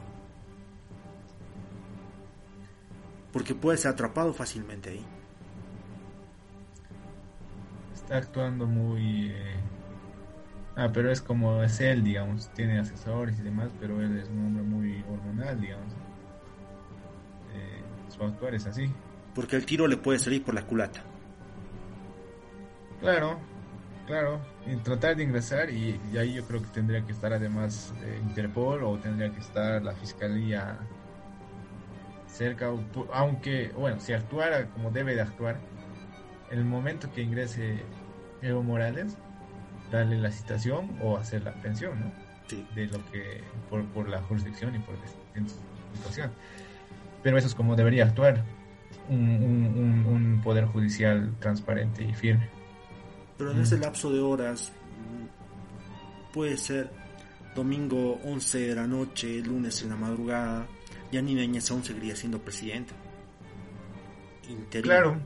Porque 3.33 3.55
puede 3.55 3.79
ser 3.79 3.91
atrapado 3.93 4.33
fácilmente 4.33 4.91
ahí 4.91 5.07
está 8.09 8.17
actuando 8.17 8.67
muy... 8.67 9.29
Eh, 9.29 9.61
ah, 10.79 10.91
pero 10.93 11.13
es 11.13 11.21
como 11.21 11.63
es 11.63 11.81
él, 11.81 12.03
digamos, 12.03 12.49
tiene 12.55 12.79
asesores 12.79 13.39
y 13.39 13.43
demás, 13.43 13.71
pero 13.79 14.01
él 14.01 14.19
es 14.19 14.29
un 14.29 14.47
hombre 14.47 14.63
muy 14.63 15.05
hormonal, 15.11 15.61
digamos. 15.61 15.93
Eh, 17.55 17.83
su 18.09 18.23
actuar 18.23 18.55
es 18.55 18.67
así. 18.67 18.91
Porque 19.35 19.57
el 19.57 19.67
tiro 19.67 19.87
le 19.87 19.99
puede 19.99 20.19
salir 20.19 20.43
por 20.43 20.55
la 20.55 20.63
culata. 20.63 21.03
Claro, 23.01 23.39
Claro, 24.09 24.41
y 24.67 24.75
tratar 24.77 25.17
de 25.17 25.23
ingresar 25.23 25.69
y, 25.69 26.01
y 26.11 26.17
ahí 26.17 26.33
yo 26.33 26.43
creo 26.47 26.63
que 26.63 26.69
tendría 26.69 27.05
que 27.05 27.13
estar 27.13 27.31
además 27.31 27.93
eh, 28.03 28.19
Interpol 28.23 28.83
o 28.83 28.97
tendría 28.97 29.31
que 29.31 29.41
estar 29.41 29.83
la 29.83 29.93
fiscalía 29.93 30.79
cerca, 32.27 32.73
aunque, 33.13 33.71
bueno, 33.77 34.01
si 34.01 34.15
actuara 34.15 34.69
como 34.69 34.91
debe 34.91 35.15
de 35.15 35.21
actuar, 35.21 35.59
el 36.51 36.65
momento 36.65 37.13
que 37.13 37.21
ingrese 37.21 37.83
Evo 38.41 38.63
Morales, 38.63 39.19
darle 39.91 40.19
la 40.19 40.31
citación 40.31 40.97
o 41.03 41.17
hacer 41.17 41.43
la 41.43 41.53
pensión, 41.55 41.99
¿no? 42.01 42.13
Sí. 42.47 42.67
De 42.75 42.87
lo 42.87 42.99
que, 43.11 43.43
por, 43.69 43.85
por 43.87 44.09
la 44.09 44.23
jurisdicción 44.23 44.75
y 44.75 44.79
por 44.79 44.95
la 44.99 45.07
situación. 45.97 46.31
Pero 47.23 47.37
eso 47.39 47.47
es 47.47 47.55
como 47.55 47.77
debería 47.77 48.05
actuar 48.05 48.43
un, 49.09 49.19
un- 49.31 49.67
un- 49.77 50.07
un 50.07 50.41
poder 50.43 50.65
judicial 50.67 51.35
transparente 51.41 52.05
y 52.05 52.15
firme. 52.15 52.49
Pero 53.37 53.53
en 53.53 53.61
ese 53.61 53.79
lapso 53.79 54.11
de 54.13 54.21
horas 54.21 54.73
mm, 54.99 56.33
puede 56.33 56.57
ser 56.57 56.91
domingo 57.55 58.19
11 58.25 58.59
de 58.69 58.75
la 58.75 58.87
noche, 58.87 59.41
lunes 59.41 59.83
en 59.83 59.91
la 59.91 59.97
madrugada, 59.97 60.67
Yanine 61.13 61.43
Áñez 61.43 61.71
aún 61.71 61.83
seguiría 61.85 62.15
siendo 62.17 62.39
presidente. 62.41 62.93
Interino. 64.49 64.83
Claro, 64.83 65.21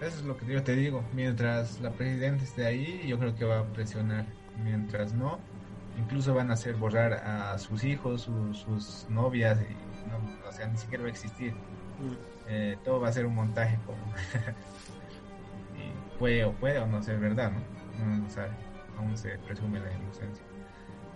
eso 0.00 0.18
es 0.18 0.24
lo 0.24 0.36
que 0.36 0.46
yo 0.46 0.62
te 0.62 0.76
digo. 0.76 1.02
Mientras 1.12 1.80
la 1.80 1.90
presidenta 1.90 2.44
esté 2.44 2.66
ahí, 2.66 3.06
yo 3.06 3.18
creo 3.18 3.34
que 3.34 3.44
va 3.44 3.60
a 3.60 3.64
presionar. 3.64 4.26
Mientras 4.62 5.12
no, 5.12 5.38
incluso 5.98 6.34
van 6.34 6.50
a 6.50 6.54
hacer 6.54 6.76
borrar 6.76 7.14
a 7.14 7.58
sus 7.58 7.84
hijos, 7.84 8.22
sus, 8.22 8.58
sus 8.58 9.06
novias, 9.10 9.58
y 9.60 10.08
no, 10.08 10.48
o 10.48 10.52
sea, 10.52 10.66
ni 10.68 10.76
siquiera 10.76 11.02
va 11.02 11.08
a 11.08 11.12
existir. 11.12 11.52
Mm. 11.52 12.36
Eh, 12.48 12.78
todo 12.84 13.00
va 13.00 13.08
a 13.08 13.12
ser 13.12 13.26
un 13.26 13.34
montaje 13.34 13.78
como... 13.84 13.98
y 15.76 16.18
puede 16.18 16.44
o 16.44 16.52
puede 16.52 16.78
o 16.78 16.86
no 16.86 17.02
ser 17.02 17.18
verdad, 17.18 17.52
¿no? 17.52 17.60
Uno 18.02 18.18
no 18.18 18.30
sabe, 18.30 18.50
aún 18.96 19.16
se 19.16 19.36
presume 19.38 19.80
la 19.80 19.92
inocencia. 19.92 20.44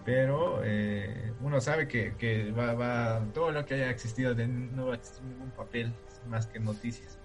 Pero 0.05 0.63
eh, 0.65 1.33
uno 1.41 1.61
sabe 1.61 1.87
que, 1.87 2.15
que 2.17 2.51
va, 2.53 2.75
va, 2.75 3.25
todo 3.33 3.53
lo 3.53 3.65
que 3.65 3.75
haya 3.75 3.91
existido 3.91 4.35
de, 4.35 4.49
no 4.49 4.87
va 4.87 4.95
a 4.95 4.97
existir 4.97 5.25
ningún 5.25 5.51
papel 5.51 5.93
más 6.27 6.47
que 6.47 6.59
noticias. 6.59 7.20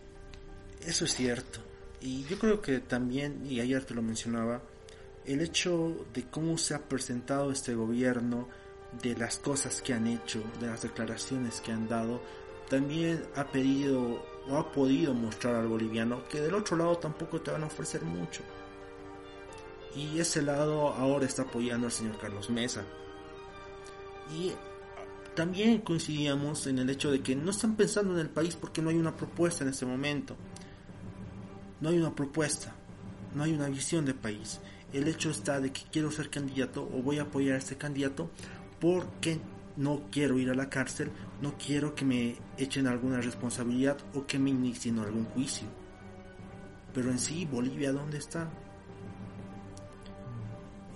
Eso 0.82 1.06
es 1.06 1.16
cierto. 1.16 1.60
Y 2.02 2.24
yo 2.26 2.38
creo 2.38 2.62
que 2.62 2.80
también, 2.80 3.46
y 3.48 3.60
ayer 3.60 3.84
te 3.84 3.94
lo 3.94 4.02
mencionaba, 4.02 4.62
el 5.26 5.42
hecho 5.42 6.06
de 6.14 6.24
cómo 6.24 6.58
se 6.58 6.76
ha 6.76 6.88
presentado 6.88 7.52
este 7.52 7.74
gobierno, 7.74 8.48
de 9.02 9.16
las 9.16 9.40
cosas 9.40 9.82
que 9.82 9.94
han 9.94 10.08
hecho, 10.08 10.44
de 10.60 10.68
las 10.68 10.82
declaraciones 10.82 11.62
que 11.62 11.72
han 11.72 11.88
dado, 11.88 12.22
también 12.70 13.24
ha 13.36 13.46
pedido 13.46 14.24
o 14.48 14.58
ha 14.58 14.72
podido 14.72 15.14
mostrar 15.14 15.56
al 15.56 15.68
boliviano 15.68 16.24
que 16.30 16.40
del 16.40 16.54
otro 16.54 16.78
lado 16.78 16.98
tampoco 16.98 17.42
te 17.42 17.52
van 17.52 17.64
a 17.64 17.68
ofrecer 17.68 18.04
mucho. 18.04 18.44
Y 19.96 20.20
ese 20.20 20.42
lado 20.42 20.90
ahora 20.90 21.26
está 21.26 21.44
apoyando 21.44 21.88
al 21.88 21.92
señor 21.92 22.18
Carlos 22.18 22.50
Mesa. 22.50 22.84
Y 24.36 24.52
también 25.36 25.82
coincidíamos 25.82 26.68
en 26.68 26.80
el 26.80 26.90
hecho 26.90 27.12
de 27.12 27.22
que 27.22 27.36
no 27.36 27.52
están 27.52 27.76
pensando 27.76 28.14
en 28.14 28.20
el 28.20 28.30
país 28.30 28.56
porque 28.56 28.82
no 28.82 28.90
hay 28.90 28.98
una 28.98 29.16
propuesta 29.16 29.64
en 29.64 29.70
este 29.70 29.86
momento. 29.86 30.36
No 31.86 31.92
hay 31.92 32.00
una 32.00 32.16
propuesta, 32.16 32.74
no 33.36 33.44
hay 33.44 33.54
una 33.54 33.70
visión 33.70 34.06
de 34.06 34.16
país. 34.16 34.60
El 34.92 35.08
hecho 35.08 35.30
está 35.30 35.60
de 35.60 35.72
que 35.72 35.84
quiero 35.92 36.10
ser 36.10 36.32
candidato 36.32 36.82
o 36.82 37.04
voy 37.04 37.20
a 37.20 37.22
apoyar 37.22 37.54
a 37.54 37.58
este 37.60 37.78
candidato 37.78 38.32
porque 38.82 39.38
no 39.78 40.02
quiero 40.10 40.40
ir 40.40 40.50
a 40.50 40.56
la 40.56 40.68
cárcel, 40.68 41.12
no 41.44 41.54
quiero 41.64 41.94
que 41.94 42.04
me 42.04 42.38
echen 42.58 42.88
alguna 42.88 43.22
responsabilidad 43.22 43.98
o 44.16 44.26
que 44.26 44.40
me 44.40 44.50
inicien 44.50 44.98
algún 44.98 45.26
juicio. 45.26 45.68
Pero 46.92 47.12
en 47.12 47.20
sí, 47.20 47.46
Bolivia, 47.46 47.92
¿dónde 47.92 48.18
está? 48.18 48.50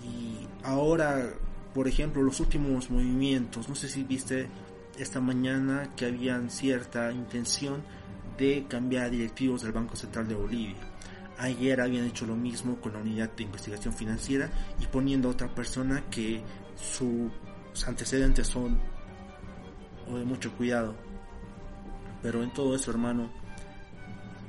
Y 0.04 0.48
ahora, 0.64 1.36
por 1.76 1.88
ejemplo, 1.88 2.24
los 2.24 2.40
últimos 2.40 2.90
movimientos, 2.90 3.70
no 3.70 3.76
sé 3.76 3.90
si 3.90 4.04
viste 4.04 4.50
esta 4.98 5.22
mañana 5.22 5.94
que 5.96 6.08
habían 6.08 6.50
cierta 6.50 7.12
intención 7.12 7.84
de 8.40 8.66
cambiar 8.68 9.12
directivos 9.12 9.62
del 9.62 9.74
Banco 9.74 9.96
Central 9.96 10.28
de 10.28 10.36
Bolivia. 10.36 10.78
Ayer 11.38 11.80
habían 11.82 12.06
hecho 12.06 12.26
lo 12.26 12.36
mismo 12.36 12.80
con 12.80 12.94
la 12.94 13.00
unidad 13.00 13.30
de 13.32 13.44
investigación 13.44 13.94
financiera 13.94 14.50
y 14.80 14.88
poniendo 14.88 15.28
a 15.28 15.32
otra 15.32 15.54
persona 15.54 16.04
que 16.10 16.42
sus 16.76 17.32
antecedentes 17.86 18.48
son 18.48 18.80
o 20.10 20.18
de 20.18 20.26
mucho 20.26 20.52
cuidado. 20.54 20.96
Pero 22.22 22.44
en 22.44 22.52
todo 22.52 22.76
eso, 22.76 22.92
hermano, 22.92 23.32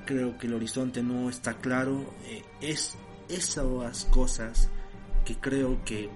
creo 0.07 0.38
que 0.38 0.46
el 0.46 0.55
horizonte 0.55 1.03
no 1.03 1.29
está 1.29 1.55
claro. 1.55 2.14
Eh, 2.24 2.44
es 2.61 2.96
esas 3.29 4.07
cosas 4.07 4.70
que 5.24 5.37
creo 5.37 5.85
que 5.85 6.11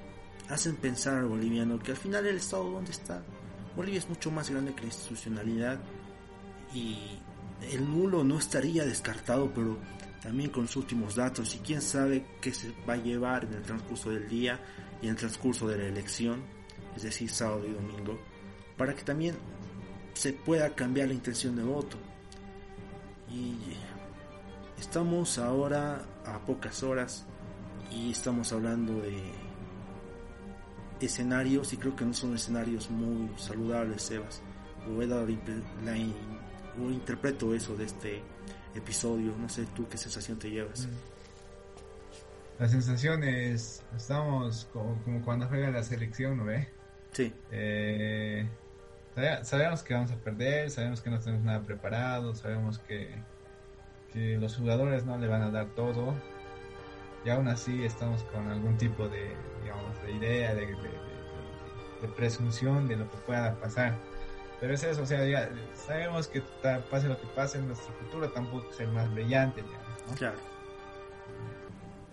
hacen 0.49 0.77
pensar 0.77 1.17
al 1.17 1.27
boliviano 1.27 1.79
que 1.79 1.93
al 1.93 1.97
final 1.97 2.27
el 2.27 2.37
Estado 2.37 2.71
dónde 2.71 2.91
está. 2.91 3.23
Bolivia 3.77 3.99
es 3.99 4.09
mucho 4.09 4.31
más 4.31 4.51
grande 4.51 4.75
que 4.75 4.83
la 4.83 4.87
institucionalidad 4.87 5.81
y 6.73 7.19
el 7.73 7.89
nulo 7.89 8.25
no 8.25 8.39
estaría 8.39 8.85
descartado, 8.85 9.51
pero 9.55 9.79
también 10.23 10.51
con 10.51 10.63
los 10.63 10.77
últimos 10.77 11.17
datos 11.17 11.55
y 11.55 11.59
quién 11.59 11.83
sabe 11.83 12.25
qué 12.41 12.53
se 12.53 12.73
va 12.89 12.95
a 12.95 12.97
llevar 12.97 13.45
en 13.45 13.55
el 13.55 13.63
transcurso 13.63 14.11
del 14.11 14.29
día 14.29 14.59
y 15.03 15.07
en 15.07 15.11
el 15.11 15.17
transcurso 15.17 15.69
de 15.69 15.79
la 15.79 15.85
elección, 15.85 16.43
es 16.97 17.03
decir, 17.03 17.29
sábado 17.31 17.67
y 17.67 17.73
domingo, 17.73 18.19
para 18.77 18.95
que 18.95 19.03
también 19.03 19.37
se 20.15 20.33
pueda 20.33 20.75
cambiar 20.75 21.09
la 21.09 21.15
intención 21.15 21.57
de 21.57 21.63
voto. 21.63 21.99
Y 23.31 23.57
estamos 24.81 25.39
ahora 25.39 26.05
a 26.25 26.39
pocas 26.39 26.83
horas 26.83 27.27
y 27.91 28.11
estamos 28.11 28.53
hablando 28.53 29.01
de 29.03 29.21
escenarios 31.01 31.73
y 31.73 31.77
creo 31.77 31.95
que 31.95 32.05
no 32.05 32.15
son 32.15 32.35
escenarios 32.35 32.91
muy 32.91 33.29
saludables, 33.37 34.03
Sebas. 34.03 34.43
O, 34.89 35.03
he 35.03 35.07
dado 35.07 35.27
la, 35.27 35.37
la 35.85 35.99
o 36.81 36.91
interpreto 36.91 37.55
eso 37.55 37.77
de 37.77 37.85
este 37.85 38.23
episodio. 38.75 39.33
No 39.39 39.49
sé 39.49 39.67
tú 39.75 39.87
qué 39.89 39.97
sensación 39.97 40.39
te 40.39 40.51
llevas. 40.51 40.89
La 42.59 42.69
sensación 42.69 43.25
es, 43.25 43.83
estamos 43.97 44.69
como, 44.73 44.97
como 45.03 45.23
cuando 45.25 45.47
juega 45.49 45.71
la 45.71 45.83
selección, 45.83 46.37
¿no 46.39 46.45
ve? 46.45 46.69
Sí, 47.13 47.33
Eh, 47.51 48.47
sabe- 49.15 49.45
sabemos 49.45 49.83
que 49.83 49.95
vamos 49.95 50.11
a 50.13 50.17
perder, 50.17 50.71
sabemos 50.71 51.01
que 51.01 51.11
no 51.11 51.19
tenemos 51.19 51.45
nada 51.45 51.63
preparado, 51.63 52.35
sabemos 52.35 52.79
que, 52.79 53.15
que 54.13 54.37
los 54.39 54.57
jugadores 54.57 55.05
no 55.05 55.19
le 55.19 55.27
van 55.27 55.43
a 55.43 55.51
dar 55.51 55.67
todo. 55.75 56.15
Y 57.25 57.31
aún 57.31 57.49
así 57.49 57.85
estamos 57.85 58.23
con 58.25 58.47
algún 58.49 58.77
tipo 58.77 59.09
de, 59.09 59.33
digamos, 59.63 60.01
de 60.03 60.13
idea, 60.13 60.55
de, 60.55 60.67
de- 60.67 60.73
de- 60.73 61.15
de 62.03 62.09
presunción 62.09 62.87
de 62.87 62.97
lo 62.97 63.11
que 63.11 63.17
pueda 63.19 63.55
pasar. 63.61 63.97
Pero 64.65 64.77
es 64.77 64.83
eso, 64.83 65.03
o 65.03 65.07
sea, 65.07 65.23
ya 65.27 65.51
sabemos 65.75 66.27
que 66.27 66.41
pase 66.91 67.07
lo 67.07 67.21
que 67.21 67.27
pase, 67.27 67.61
nuestro 67.61 67.93
futuro 67.97 68.31
tampoco 68.31 68.71
es 68.71 68.81
el 68.81 68.89
más 68.93 69.13
brillante, 69.13 69.61
digamos, 69.61 70.09
¿no? 70.09 70.15
claro. 70.15 70.39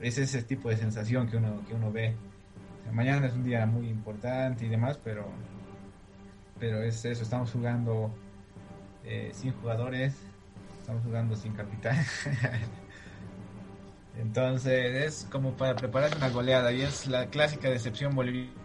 es 0.02 0.18
ese 0.18 0.44
tipo 0.44 0.68
de 0.68 0.76
sensación 0.76 1.30
que 1.30 1.38
uno, 1.38 1.64
que 1.66 1.74
uno 1.74 1.94
ve. 1.94 2.14
O 2.78 2.84
sea, 2.84 2.92
mañana 2.92 3.26
es 3.28 3.34
un 3.36 3.46
día 3.46 3.66
muy 3.66 3.88
importante 3.88 4.66
y 4.66 4.68
demás, 4.68 5.00
pero, 5.02 5.30
pero 6.60 6.84
es 6.84 7.06
eso, 7.06 7.24
estamos 7.24 7.50
jugando 7.52 8.14
eh, 9.06 9.32
sin 9.34 9.54
jugadores, 9.54 10.14
estamos 10.82 11.06
jugando 11.06 11.38
sin 11.38 11.54
capitán. 11.54 12.04
Entonces 14.18 15.06
es 15.06 15.28
como 15.32 15.54
para 15.54 15.78
preparar 15.78 16.18
una 16.18 16.28
goleada 16.28 16.74
y 16.74 16.82
es 16.82 17.08
la 17.08 17.28
clásica 17.28 17.70
decepción 17.70 18.14
boliviana. 18.14 18.61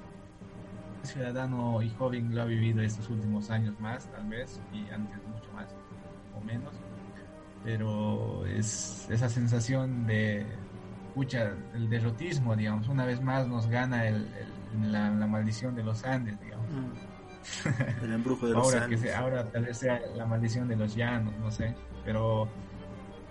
Ciudadano 1.06 1.80
y 1.82 1.90
joven 1.90 2.34
lo 2.34 2.42
ha 2.42 2.44
vivido 2.44 2.82
estos 2.82 3.08
últimos 3.08 3.50
años 3.50 3.78
más, 3.80 4.06
tal 4.12 4.26
vez, 4.28 4.60
y 4.72 4.80
antes 4.90 5.16
mucho 5.26 5.50
más 5.54 5.66
o 6.36 6.40
menos. 6.44 6.72
Pero 7.64 8.44
es 8.46 9.08
esa 9.10 9.28
sensación 9.28 10.06
de, 10.06 10.46
pucha, 11.14 11.52
el 11.74 11.88
derrotismo, 11.90 12.54
digamos, 12.54 12.88
una 12.88 13.04
vez 13.04 13.20
más 13.20 13.46
nos 13.48 13.66
gana 13.66 14.06
el, 14.06 14.16
el- 14.72 14.92
la, 14.92 15.10
la 15.10 15.26
maldición 15.26 15.74
de 15.74 15.82
los 15.82 16.04
Andes, 16.04 16.38
digamos. 16.40 16.66
Mm. 16.70 16.92
El 18.04 18.12
embrujo 18.12 18.46
de 18.48 18.52
los 18.54 18.64
Ahora, 18.64 18.78
que 18.80 18.84
Andes. 18.96 19.00
se- 19.00 19.14
ahora 19.14 19.44
tal 19.50 19.64
vez 19.64 19.78
sea 19.78 20.00
la 20.16 20.26
maldición 20.26 20.66
de 20.68 20.76
los 20.76 20.94
llanos, 20.96 21.32
no 21.38 21.50
sé, 21.50 21.74
pero 22.04 22.48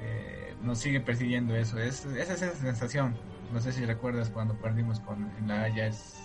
eh, 0.01 0.55
nos 0.63 0.79
sigue 0.79 1.01
persiguiendo 1.01 1.53
eso, 1.55 1.77
es, 1.79 2.05
es 2.05 2.29
esa 2.29 2.51
sensación. 2.55 3.15
No 3.53 3.59
sé 3.59 3.71
si 3.73 3.85
recuerdas 3.85 4.29
cuando 4.31 4.55
perdimos 4.55 4.99
con 5.01 5.29
en 5.37 5.47
la 5.47 5.63
Haya, 5.63 5.87
es- 5.87 6.19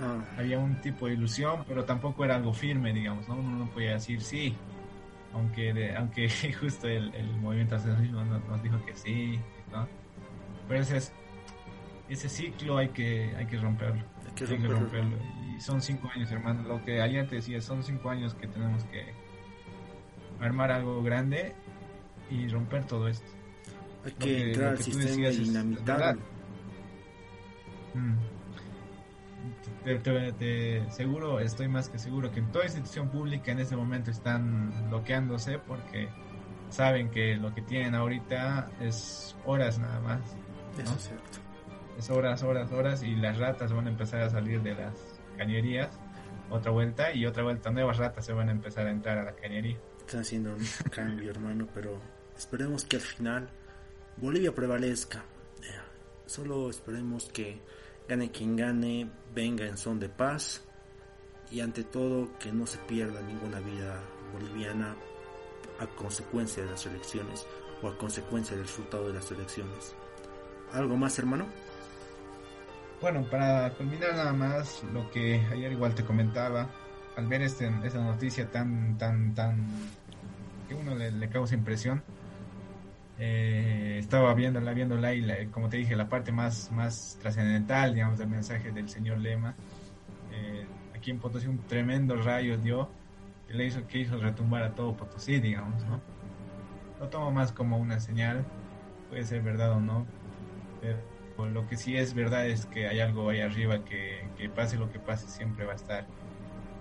Ah, 0.00 0.24
había 0.38 0.58
un 0.58 0.80
tipo 0.80 1.06
de 1.06 1.14
ilusión, 1.14 1.64
pero 1.68 1.84
tampoco 1.84 2.24
era 2.24 2.36
algo 2.36 2.52
firme, 2.52 2.92
digamos, 2.92 3.28
¿no? 3.28 3.34
Uno 3.36 3.56
no 3.58 3.66
podía 3.70 3.92
decir 3.94 4.20
sí, 4.22 4.54
aunque 5.34 5.72
de- 5.74 5.96
aunque 5.96 6.28
justo 6.60 6.88
el, 6.88 7.14
el 7.14 7.26
movimiento 7.40 7.76
asociacionismo 7.76 8.24
nos, 8.24 8.44
nos 8.48 8.62
dijo 8.62 8.84
que 8.84 8.94
sí, 8.94 9.38
¿no? 9.70 9.86
Pero 10.68 10.80
ese, 10.80 10.96
es- 10.98 11.12
ese 12.08 12.28
ciclo 12.28 12.78
hay 12.78 12.88
que, 12.88 13.34
hay 13.36 13.46
que 13.46 13.56
romperlo. 13.58 14.02
hay 14.26 14.32
que 14.34 14.44
Hay 14.54 14.58
que 14.60 14.68
romperlo. 14.68 15.16
Y 15.56 15.60
son 15.60 15.80
cinco 15.82 16.10
años, 16.14 16.30
hermano. 16.32 16.62
Lo 16.62 16.84
que 16.84 17.00
ayer 17.00 17.28
te 17.28 17.36
decía, 17.36 17.60
son 17.60 17.82
cinco 17.82 18.10
años 18.10 18.34
que 18.34 18.46
tenemos 18.48 18.84
que 18.84 19.12
armar 20.40 20.72
algo 20.72 21.02
grande 21.02 21.54
y 22.30 22.48
romper 22.48 22.84
todo 22.86 23.08
esto. 23.08 23.26
Hay 24.04 24.12
que 24.12 24.18
que- 24.26 24.46
entrar 24.48 24.68
al 24.70 24.78
sistema 24.78 25.28
y 25.28 25.36
dinamitarlo. 25.36 26.20
Mm. 27.94 28.14
Te, 29.84 29.96
te- 29.98 30.32
te- 30.32 30.90
seguro, 30.90 31.40
estoy 31.40 31.68
más 31.68 31.88
que 31.88 31.98
seguro 31.98 32.30
que 32.30 32.40
en 32.40 32.52
toda 32.52 32.64
institución 32.64 33.08
pública 33.10 33.50
en 33.52 33.58
este 33.60 33.76
momento 33.76 34.10
están 34.10 34.88
bloqueándose 34.88 35.58
porque 35.58 36.08
saben 36.70 37.10
que 37.10 37.36
lo 37.36 37.52
que 37.54 37.62
tienen 37.62 37.94
ahorita 37.94 38.70
es 38.80 39.34
horas 39.44 39.78
nada 39.78 40.00
más. 40.00 40.20
Eso 40.78 40.90
¿no? 40.90 40.96
es 40.96 41.02
cierto. 41.02 41.38
Es 41.98 42.10
horas, 42.10 42.42
horas, 42.42 42.70
horas 42.72 43.02
y 43.02 43.14
las 43.16 43.38
ratas 43.38 43.72
van 43.72 43.86
a 43.86 43.90
empezar 43.90 44.22
a 44.22 44.30
salir 44.30 44.62
de 44.62 44.74
las 44.74 44.94
cañerías. 45.36 45.90
Otra 46.50 46.70
vuelta 46.70 47.12
y 47.12 47.26
otra 47.26 47.42
vuelta, 47.42 47.70
nuevas 47.70 47.96
ratas 47.98 48.24
se 48.26 48.32
van 48.32 48.48
a 48.48 48.52
empezar 48.52 48.86
a 48.86 48.90
entrar 48.90 49.18
a 49.18 49.24
la 49.24 49.32
cañería. 49.34 49.76
Están 50.00 50.20
haciendo 50.20 50.54
un 50.54 50.64
cambio, 50.90 51.30
hermano, 51.30 51.66
pero 51.74 51.98
esperemos 52.36 52.84
que 52.84 52.96
al 52.96 53.02
final 53.02 53.48
Bolivia 54.16 54.54
prevalezca. 54.54 55.18
Eh, 55.62 55.66
Solo 56.26 56.70
esperemos 56.70 57.26
que 57.32 57.60
gane 58.08 58.30
quien 58.30 58.56
gane, 58.56 59.10
venga 59.34 59.66
en 59.66 59.76
son 59.76 59.98
de 59.98 60.08
paz 60.08 60.62
y 61.50 61.60
ante 61.60 61.84
todo 61.84 62.38
que 62.38 62.52
no 62.52 62.66
se 62.66 62.78
pierda 62.78 63.20
ninguna 63.22 63.60
vida 63.60 64.00
boliviana 64.32 64.96
a 65.78 65.86
consecuencia 65.86 66.62
de 66.64 66.70
las 66.70 66.86
elecciones 66.86 67.46
o 67.82 67.88
a 67.88 67.98
consecuencia 67.98 68.56
del 68.56 68.66
resultado 68.66 69.08
de 69.08 69.14
las 69.14 69.30
elecciones. 69.30 69.94
¿Algo 70.72 70.96
más, 70.96 71.18
hermano? 71.18 71.46
Bueno, 73.00 73.26
para 73.30 73.70
culminar 73.74 74.14
nada 74.14 74.32
más 74.32 74.82
lo 74.92 75.10
que 75.10 75.44
ayer 75.50 75.72
igual 75.72 75.94
te 75.94 76.04
comentaba, 76.04 76.70
al 77.16 77.26
ver 77.26 77.42
este, 77.42 77.70
esta 77.84 78.00
noticia 78.00 78.50
tan, 78.50 78.96
tan, 78.96 79.34
tan, 79.34 79.66
que 80.68 80.74
uno 80.74 80.94
le, 80.94 81.10
le 81.10 81.28
causa 81.28 81.54
impresión, 81.54 82.02
eh, 83.16 83.96
estaba 83.98 84.34
viéndola, 84.34 84.72
viéndola 84.74 85.14
y 85.14 85.20
la- 85.22 85.50
como 85.50 85.68
te 85.68 85.76
dije, 85.78 85.96
la 85.96 86.08
parte 86.08 86.32
más, 86.32 86.70
más 86.70 87.16
trascendental, 87.20 87.94
digamos, 87.94 88.18
del 88.18 88.28
mensaje 88.28 88.72
del 88.72 88.88
señor 88.88 89.18
Lema, 89.20 89.58
eh, 90.28 90.70
aquí 90.92 91.10
en 91.10 91.20
Potosí 91.20 91.46
un 91.48 91.66
tremendo 91.66 92.16
rayo 92.16 92.58
dio, 92.58 92.96
que 93.46 93.54
le 93.54 93.66
hizo, 93.66 93.86
que 93.86 93.98
hizo 94.00 94.18
retumbar 94.18 94.62
a 94.64 94.74
todo 94.74 94.96
Potosí, 94.96 95.40
digamos, 95.40 95.84
¿no? 95.86 96.06
Lo 96.98 97.08
tomo 97.10 97.32
más 97.32 97.52
como 97.52 97.78
una 97.78 98.00
señal, 98.00 98.50
puede 99.08 99.24
ser 99.24 99.42
verdad 99.42 99.72
o 99.72 99.80
no, 99.80 100.14
pero 100.78 101.06
lo 101.36 101.66
que 101.66 101.76
sí 101.76 101.96
es 101.96 102.14
verdad 102.14 102.48
es 102.48 102.66
que 102.66 102.88
hay 102.88 103.00
algo 103.00 103.30
ahí 103.30 103.40
arriba 103.40 103.84
que, 103.84 104.32
que 104.36 104.50
pase 104.50 104.76
lo 104.78 104.88
que 104.90 105.00
pase 105.00 105.28
siempre 105.28 105.64
va 105.66 105.72
a 105.72 105.76
estar 105.76 106.10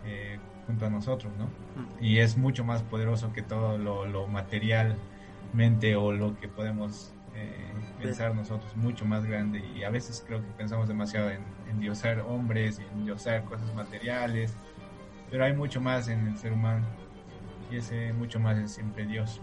eh, 0.02 0.44
junto 0.66 0.86
a 0.86 0.90
nosotros, 0.90 1.36
¿no? 1.36 1.58
Y 1.98 2.20
es 2.20 2.38
mucho 2.38 2.66
más 2.66 2.84
poderoso 2.84 3.32
que 3.32 3.44
todo 3.44 3.78
lo, 3.78 4.06
lo 4.08 4.28
materialmente 5.52 5.96
o 5.96 6.12
lo 6.12 6.36
que 6.40 6.48
podemos 6.48 7.12
eh, 7.36 7.74
pensar 8.02 8.34
nosotros, 8.36 8.76
mucho 8.76 9.06
más 9.06 9.26
grande. 9.26 9.60
Y 9.76 9.84
a 9.84 9.90
veces 9.90 10.24
creo 10.26 10.42
que 10.42 10.50
pensamos 10.58 10.88
demasiado 10.88 11.30
en, 11.30 11.44
en 11.70 11.80
diosar 11.80 12.20
hombres 12.22 12.80
y 12.80 12.84
en 12.84 13.06
diosar 13.06 13.44
cosas 13.46 13.74
materiales, 13.74 14.54
pero 15.30 15.46
hay 15.46 15.54
mucho 15.54 15.80
más 15.82 16.08
en 16.08 16.28
el 16.28 16.38
ser 16.38 16.54
humano 16.54 16.86
y 17.70 17.78
ese 17.78 18.12
mucho 18.14 18.40
más 18.40 18.58
es 18.58 18.72
siempre 18.74 19.06
Dios. 19.06 19.42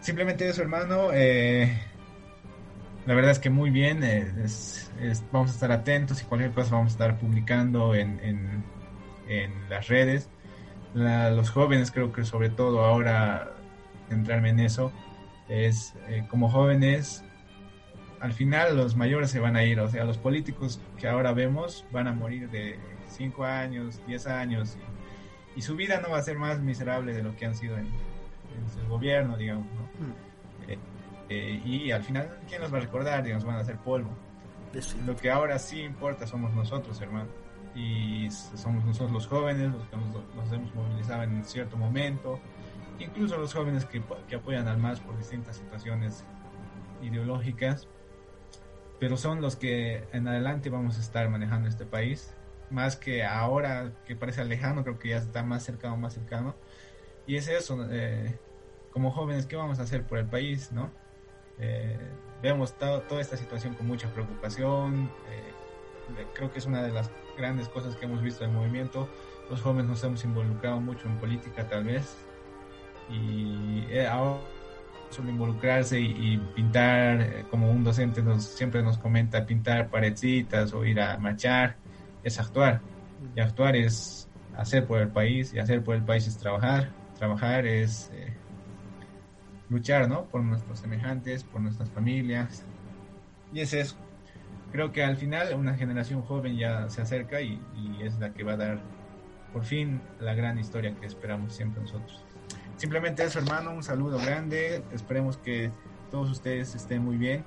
Simplemente 0.00 0.48
eso, 0.48 0.62
hermano. 0.62 1.10
eh, 1.12 1.76
la 3.06 3.14
verdad 3.14 3.30
es 3.32 3.38
que 3.38 3.50
muy 3.50 3.70
bien. 3.70 4.02
eh, 4.04 4.32
es- 4.44 4.90
es- 5.00 5.22
vamos 5.32 5.50
a 5.50 5.54
estar 5.54 5.72
atentos 5.72 6.22
y 6.22 6.24
cualquier 6.26 6.52
cosa 6.52 6.76
vamos 6.76 6.92
a 6.92 6.94
estar 6.94 7.18
publicando 7.18 7.94
en, 7.94 8.20
en- 8.20 8.64
en 9.28 9.68
las 9.68 9.88
redes. 9.88 10.28
La- 10.94 11.30
los 11.30 11.50
jóvenes 11.50 11.90
creo 11.90 12.12
que 12.12 12.24
sobre 12.24 12.48
todo 12.50 12.84
ahora 12.84 13.52
centrarme 14.08 14.50
en 14.50 14.60
eso 14.60 14.92
es 15.48 15.94
eh, 16.08 16.26
como 16.28 16.50
jóvenes 16.50 17.24
al 18.20 18.32
final 18.32 18.76
los 18.76 18.96
mayores 18.96 19.30
se 19.30 19.38
van 19.38 19.56
a 19.56 19.64
ir, 19.64 19.78
o 19.80 19.88
sea, 19.88 20.04
los 20.04 20.18
políticos 20.18 20.80
que 20.98 21.08
ahora 21.08 21.32
vemos 21.32 21.84
van 21.92 22.08
a 22.08 22.12
morir 22.12 22.50
de 22.50 22.78
5 23.06 23.44
años, 23.44 24.00
10 24.06 24.26
años 24.26 24.76
y, 25.56 25.58
y 25.60 25.62
su 25.62 25.76
vida 25.76 26.00
no 26.00 26.10
va 26.10 26.18
a 26.18 26.22
ser 26.22 26.36
más 26.36 26.60
miserable 26.60 27.12
de 27.12 27.22
lo 27.22 27.36
que 27.36 27.46
han 27.46 27.54
sido 27.54 27.76
en, 27.76 27.86
en 27.86 28.68
su 28.70 28.88
gobierno, 28.88 29.36
digamos, 29.36 29.66
¿no? 29.66 29.88
Eh, 30.68 30.78
eh, 31.28 31.62
y 31.64 31.90
al 31.90 32.02
final, 32.02 32.38
¿quién 32.48 32.60
los 32.60 32.72
va 32.72 32.78
a 32.78 32.80
recordar? 32.80 33.22
Digamos, 33.22 33.44
van 33.44 33.56
a 33.56 33.64
ser 33.64 33.76
polvo. 33.76 34.10
Sí. 34.78 34.96
Lo 35.06 35.16
que 35.16 35.30
ahora 35.30 35.58
sí 35.58 35.80
importa 35.80 36.26
somos 36.26 36.52
nosotros, 36.54 37.00
hermano. 37.00 37.28
Y 37.74 38.28
somos 38.30 38.84
nosotros 38.84 39.12
los 39.12 39.26
jóvenes, 39.26 39.70
los 39.72 39.86
que 39.88 39.96
nos, 39.96 40.34
nos 40.34 40.52
hemos 40.52 40.74
movilizado 40.74 41.22
en 41.22 41.44
cierto 41.44 41.76
momento. 41.76 42.40
Incluso 42.98 43.36
los 43.38 43.54
jóvenes 43.54 43.84
que, 43.84 44.02
que 44.28 44.36
apoyan 44.36 44.66
al 44.68 44.78
MAS 44.78 45.00
por 45.00 45.16
distintas 45.16 45.56
situaciones 45.56 46.24
ideológicas. 47.02 47.86
Pero 48.98 49.16
son 49.16 49.40
los 49.40 49.54
que 49.56 50.08
en 50.12 50.26
adelante 50.26 50.70
vamos 50.70 50.98
a 50.98 51.00
estar 51.00 51.28
manejando 51.28 51.68
este 51.68 51.86
país. 51.86 52.34
Más 52.70 52.96
que 52.96 53.24
ahora, 53.24 53.92
que 54.06 54.16
parece 54.16 54.44
lejano, 54.44 54.82
creo 54.82 54.98
que 54.98 55.10
ya 55.10 55.18
está 55.18 55.42
más 55.42 55.62
cercano, 55.62 55.96
más 55.96 56.14
cercano. 56.14 56.56
Y 57.26 57.36
es 57.36 57.46
eso, 57.48 57.86
eh, 57.90 58.38
como 58.90 59.12
jóvenes, 59.12 59.46
¿qué 59.46 59.54
vamos 59.56 59.78
a 59.78 59.82
hacer 59.82 60.02
por 60.04 60.18
el 60.18 60.26
país, 60.26 60.72
no? 60.72 60.90
Eh, 61.58 61.96
vemos 62.42 62.76
to- 62.78 63.02
toda 63.02 63.20
esta 63.20 63.36
situación 63.36 63.74
con 63.74 63.86
mucha 63.86 64.12
preocupación. 64.12 65.10
eh, 65.28 65.52
creo 66.34 66.50
que 66.50 66.58
es 66.58 66.66
una 66.66 66.82
de 66.82 66.90
las 66.90 67.10
grandes 67.36 67.68
cosas 67.68 67.94
que 67.96 68.06
hemos 68.06 68.22
visto 68.22 68.42
del 68.42 68.52
movimiento. 68.52 69.08
Los 69.50 69.60
jóvenes 69.60 69.86
nos 69.86 70.02
hemos 70.04 70.24
involucrado 70.24 70.80
mucho 70.80 71.06
en 71.06 71.18
política, 71.18 71.68
tal 71.68 71.84
vez. 71.84 72.16
Y 73.08 73.86
eh, 73.90 74.06
ahora 74.06 74.42
solo 75.10 75.30
involucrarse 75.30 76.00
y, 76.00 76.34
y 76.34 76.38
pintar, 76.38 77.20
eh, 77.22 77.46
como 77.48 77.70
un 77.70 77.82
docente 77.84 78.22
nos, 78.22 78.44
siempre 78.54 78.82
nos 78.82 78.98
comenta, 78.98 79.46
pintar 79.46 79.90
paredcitas 79.90 80.72
o 80.74 80.84
ir 80.84 81.00
a 81.00 81.18
marchar, 81.18 81.80
es 82.22 82.38
actuar. 82.38 82.82
Y 83.34 83.40
actuar 83.40 83.76
es 83.76 84.30
hacer 84.56 84.86
por 84.86 85.00
el 85.00 85.10
país, 85.12 85.52
y 85.54 85.58
hacer 85.58 85.82
por 85.82 85.96
el 85.96 86.04
país 86.04 86.26
es 86.26 86.38
trabajar. 86.38 86.96
Trabajar 87.14 87.66
es 87.66 88.10
eh, 88.12 88.36
luchar, 89.68 90.08
¿no? 90.08 90.28
Por 90.28 90.42
nuestros 90.44 90.80
semejantes, 90.80 91.44
por 91.44 91.60
nuestras 91.60 91.90
familias. 91.90 92.68
Y 93.52 93.60
es 93.60 93.72
eso. 93.72 93.96
Creo 94.70 94.92
que 94.92 95.02
al 95.02 95.16
final 95.16 95.54
una 95.54 95.74
generación 95.76 96.22
joven 96.22 96.56
ya 96.56 96.88
se 96.90 97.00
acerca 97.02 97.40
y, 97.40 97.68
y 97.72 98.02
es 98.02 98.18
la 98.18 98.34
que 98.34 98.44
va 98.44 98.52
a 98.54 98.56
dar 98.58 98.90
por 99.52 99.64
fin 99.64 100.12
la 100.18 100.34
gran 100.34 100.58
historia 100.58 100.94
que 100.94 101.06
esperamos 101.06 101.54
siempre 101.54 101.80
nosotros. 101.80 102.27
Simplemente 102.78 103.24
eso, 103.24 103.40
hermano, 103.40 103.72
un 103.72 103.82
saludo 103.82 104.18
grande. 104.18 104.84
Esperemos 104.92 105.36
que 105.36 105.72
todos 106.12 106.30
ustedes 106.30 106.76
estén 106.76 107.04
muy 107.04 107.16
bien, 107.16 107.44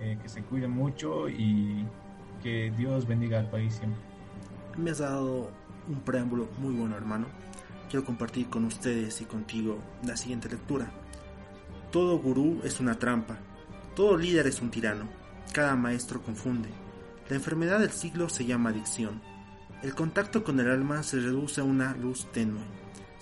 eh, 0.00 0.16
que 0.22 0.28
se 0.28 0.42
cuiden 0.44 0.70
mucho 0.70 1.28
y 1.28 1.84
que 2.44 2.72
Dios 2.76 3.08
bendiga 3.08 3.40
al 3.40 3.50
país 3.50 3.74
siempre. 3.74 4.00
Me 4.78 4.92
has 4.92 4.98
dado 4.98 5.50
un 5.88 6.00
preámbulo 6.00 6.48
muy 6.58 6.74
bueno, 6.74 6.96
hermano. 6.96 7.26
Quiero 7.90 8.06
compartir 8.06 8.48
con 8.48 8.64
ustedes 8.64 9.20
y 9.20 9.24
contigo 9.24 9.78
la 10.06 10.16
siguiente 10.16 10.48
lectura. 10.48 10.92
Todo 11.90 12.18
gurú 12.18 12.60
es 12.62 12.78
una 12.78 12.94
trampa. 13.00 13.38
Todo 13.96 14.16
líder 14.16 14.46
es 14.46 14.62
un 14.62 14.70
tirano. 14.70 15.08
Cada 15.52 15.74
maestro 15.74 16.22
confunde. 16.22 16.68
La 17.28 17.34
enfermedad 17.34 17.80
del 17.80 17.90
siglo 17.90 18.28
se 18.28 18.46
llama 18.46 18.70
adicción. 18.70 19.20
El 19.82 19.96
contacto 19.96 20.44
con 20.44 20.60
el 20.60 20.70
alma 20.70 21.02
se 21.02 21.16
reduce 21.16 21.60
a 21.60 21.64
una 21.64 21.96
luz 21.96 22.30
tenue. 22.30 22.62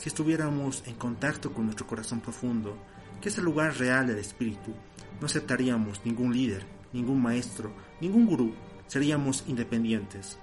Si 0.01 0.09
estuviéramos 0.09 0.82
en 0.86 0.94
contacto 0.94 1.53
con 1.53 1.66
nuestro 1.66 1.86
corazón 1.86 2.20
profundo, 2.20 2.74
que 3.20 3.28
es 3.28 3.36
el 3.36 3.44
lugar 3.44 3.76
real 3.76 4.07
del 4.07 4.16
espíritu, 4.16 4.72
no 5.20 5.26
aceptaríamos 5.26 6.01
ningún 6.07 6.32
líder, 6.32 6.64
ningún 6.94 7.20
maestro, 7.20 7.70
ningún 8.01 8.24
gurú. 8.24 8.55
Seríamos 8.86 9.44
independientes 9.46 10.38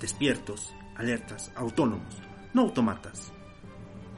despiertos, 0.00 0.74
alertas, 0.96 1.52
autónomos, 1.54 2.20
no 2.54 2.62
automatas. 2.62 3.32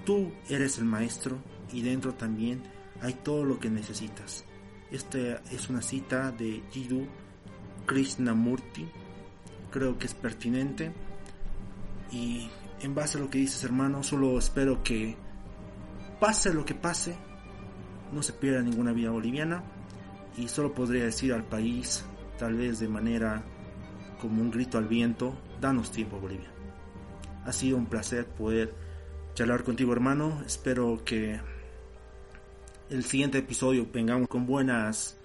Tú 0.07 0.32
eres 0.49 0.78
el 0.78 0.86
maestro 0.86 1.36
y 1.70 1.82
dentro 1.82 2.14
también 2.14 2.62
hay 3.03 3.12
todo 3.12 3.44
lo 3.44 3.61
que 3.61 3.68
necesitas. 3.68 4.46
Esta 4.90 5.42
es 5.51 5.68
una 5.68 5.82
cita 5.82 6.32
de 6.32 6.62
Jiddu 6.70 7.07
Krishnamurti. 7.84 8.88
Creo 9.70 9.99
que 9.99 10.07
es 10.07 10.14
pertinente. 10.14 10.90
Y 12.11 12.49
en 12.81 12.95
base 12.95 13.18
a 13.18 13.20
lo 13.20 13.31
que 13.31 13.39
dices, 13.39 13.64
hermano, 13.64 14.03
solo 14.03 14.39
espero 14.39 14.83
que 14.83 15.16
pase 16.20 16.53
lo 16.53 16.64
que 16.64 16.74
pase, 16.74 17.16
no 18.12 18.22
se 18.22 18.33
pierda 18.33 18.62
ninguna 18.62 18.93
vida 18.93 19.11
boliviana. 19.11 19.62
Y 20.37 20.49
solo 20.49 20.72
podría 20.72 21.05
decir 21.05 21.33
al 21.33 21.45
país, 21.45 22.05
tal 22.39 22.55
vez 22.55 22.79
de 22.79 22.89
manera 22.89 23.43
como 24.20 24.41
un 24.41 24.51
grito 24.51 24.79
al 24.79 24.87
viento, 24.87 25.37
danos 25.61 25.91
tiempo 25.91 26.18
Bolivia. 26.18 26.51
Ha 27.45 27.53
sido 27.53 27.76
un 27.76 27.87
placer 27.87 28.26
poder 28.26 28.74
charlar 29.35 29.64
contigo 29.64 29.93
hermano, 29.93 30.43
espero 30.47 31.03
que 31.05 31.41
el 32.91 33.05
siguiente 33.05 33.39
episodio 33.39 33.87
vengamos 33.93 34.29
con 34.29 34.47
buenas 34.47 35.18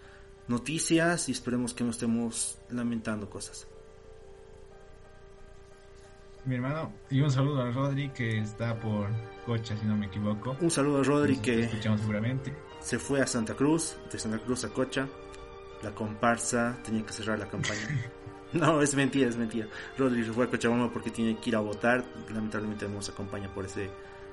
noticias 0.47 1.29
y 1.29 1.31
esperemos 1.31 1.73
que 1.73 1.83
no 1.83 1.91
estemos 1.91 2.59
lamentando 2.69 3.29
cosas. 3.29 3.67
Mi 6.45 6.55
hermano, 6.55 6.91
y 7.09 7.21
un 7.21 7.31
saludo 7.31 7.61
a 7.61 7.71
Rodri 7.71 8.09
que 8.09 8.39
está 8.39 8.77
por 8.77 9.07
Cocha, 9.45 9.77
si 9.77 9.85
no 9.85 9.95
me 9.95 10.07
equivoco. 10.07 10.57
Un 10.59 10.69
saludo 10.69 10.99
a 10.99 11.03
Rodri 11.03 11.35
Nos 11.35 11.41
que 11.41 11.59
escuchamos 11.61 12.01
seguramente. 12.01 12.53
se 12.81 12.99
fue 12.99 13.21
a 13.21 13.27
Santa 13.27 13.53
Cruz, 13.53 13.95
de 14.11 14.19
Santa 14.19 14.39
Cruz 14.39 14.65
a 14.65 14.69
Cocha. 14.69 15.07
la 15.81 15.91
comparsa 15.91 16.77
tenía 16.83 17.05
que 17.05 17.13
cerrar 17.13 17.39
la 17.39 17.47
campaña. 17.47 17.79
No, 18.53 18.83
es 18.83 18.93
mentira, 18.93 19.27
es 19.27 19.35
mentira. 19.35 19.67
Rodri 19.97 20.21
fue 20.25 20.45
a 20.45 20.47
Cochabamba 20.47 20.93
porque 20.93 21.09
tiene 21.09 21.39
que 21.39 21.49
ir 21.49 21.55
a 21.55 21.59
votar. 21.59 22.05
Lamentablemente 22.31 22.87
no 22.87 22.93
nos 22.97 23.09
acompaña 23.09 23.51
por 23.51 23.65
ese 23.65 23.89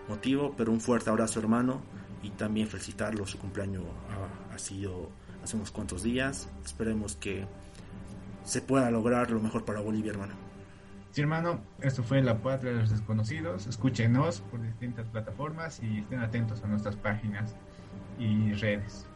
motivo, 0.09 0.55
pero 0.59 0.71
un 0.73 0.79
fuerte 0.83 1.09
abrazo 1.09 1.41
hermano 1.41 1.81
y 2.23 2.29
también 2.29 2.69
felicitarlo. 2.69 3.27
Su 3.27 3.39
cumpleaños 3.39 3.83
ha, 4.11 4.55
ha 4.55 4.59
sido 4.59 5.09
hace 5.43 5.57
unos 5.57 5.71
cuantos 5.71 6.03
días. 6.03 6.51
Esperemos 6.63 7.17
que 7.17 7.47
se 8.45 8.61
pueda 8.61 8.91
lograr 8.91 9.31
lo 9.31 9.41
mejor 9.41 9.65
para 9.65 9.81
Bolivia, 9.81 10.11
hermano. 10.11 10.35
Sí, 11.13 11.23
hermano, 11.23 11.61
esto 11.81 12.05
fue 12.05 12.23
La 12.23 12.41
Patria 12.41 12.73
de 12.73 12.79
los 12.81 12.91
Desconocidos. 12.91 13.67
Escúchenos 13.67 14.43
por 14.43 14.63
distintas 14.63 15.09
plataformas 15.09 15.81
y 15.83 15.99
estén 15.99 16.21
atentos 16.21 16.63
a 16.63 16.69
nuestras 16.69 16.95
páginas 16.95 17.57
y 18.19 18.53
redes. 18.53 19.07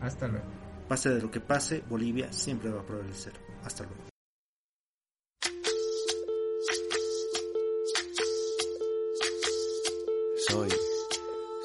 Hasta 0.00 0.26
luego. 0.26 0.46
Pase 0.88 1.10
de 1.10 1.22
lo 1.22 1.30
que 1.30 1.38
pase, 1.38 1.84
Bolivia 1.88 2.32
siempre 2.32 2.70
va 2.70 2.80
a 2.80 2.84
prevalecer. 2.84 3.32
Hasta 3.62 3.84
luego. 3.84 4.10
Soy, 10.48 10.68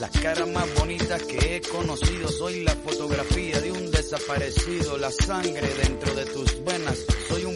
las 0.00 0.10
caras 0.10 0.48
más 0.48 0.74
bonitas 0.74 1.22
que 1.22 1.56
he 1.56 1.60
conocido, 1.60 2.28
soy 2.28 2.62
la 2.62 2.74
fotografía 2.74 3.60
de 3.60 3.72
un 3.72 3.90
desaparecido, 3.90 4.98
la 4.98 5.10
sangre 5.10 5.68
dentro 5.82 6.14
de 6.14 6.26
tus 6.26 6.64
venas, 6.64 7.04
soy 7.28 7.44
un 7.44 7.55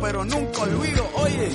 pero 0.00 0.24
nunca 0.24 0.62
olvido. 0.62 1.08
Oye. 1.14 1.54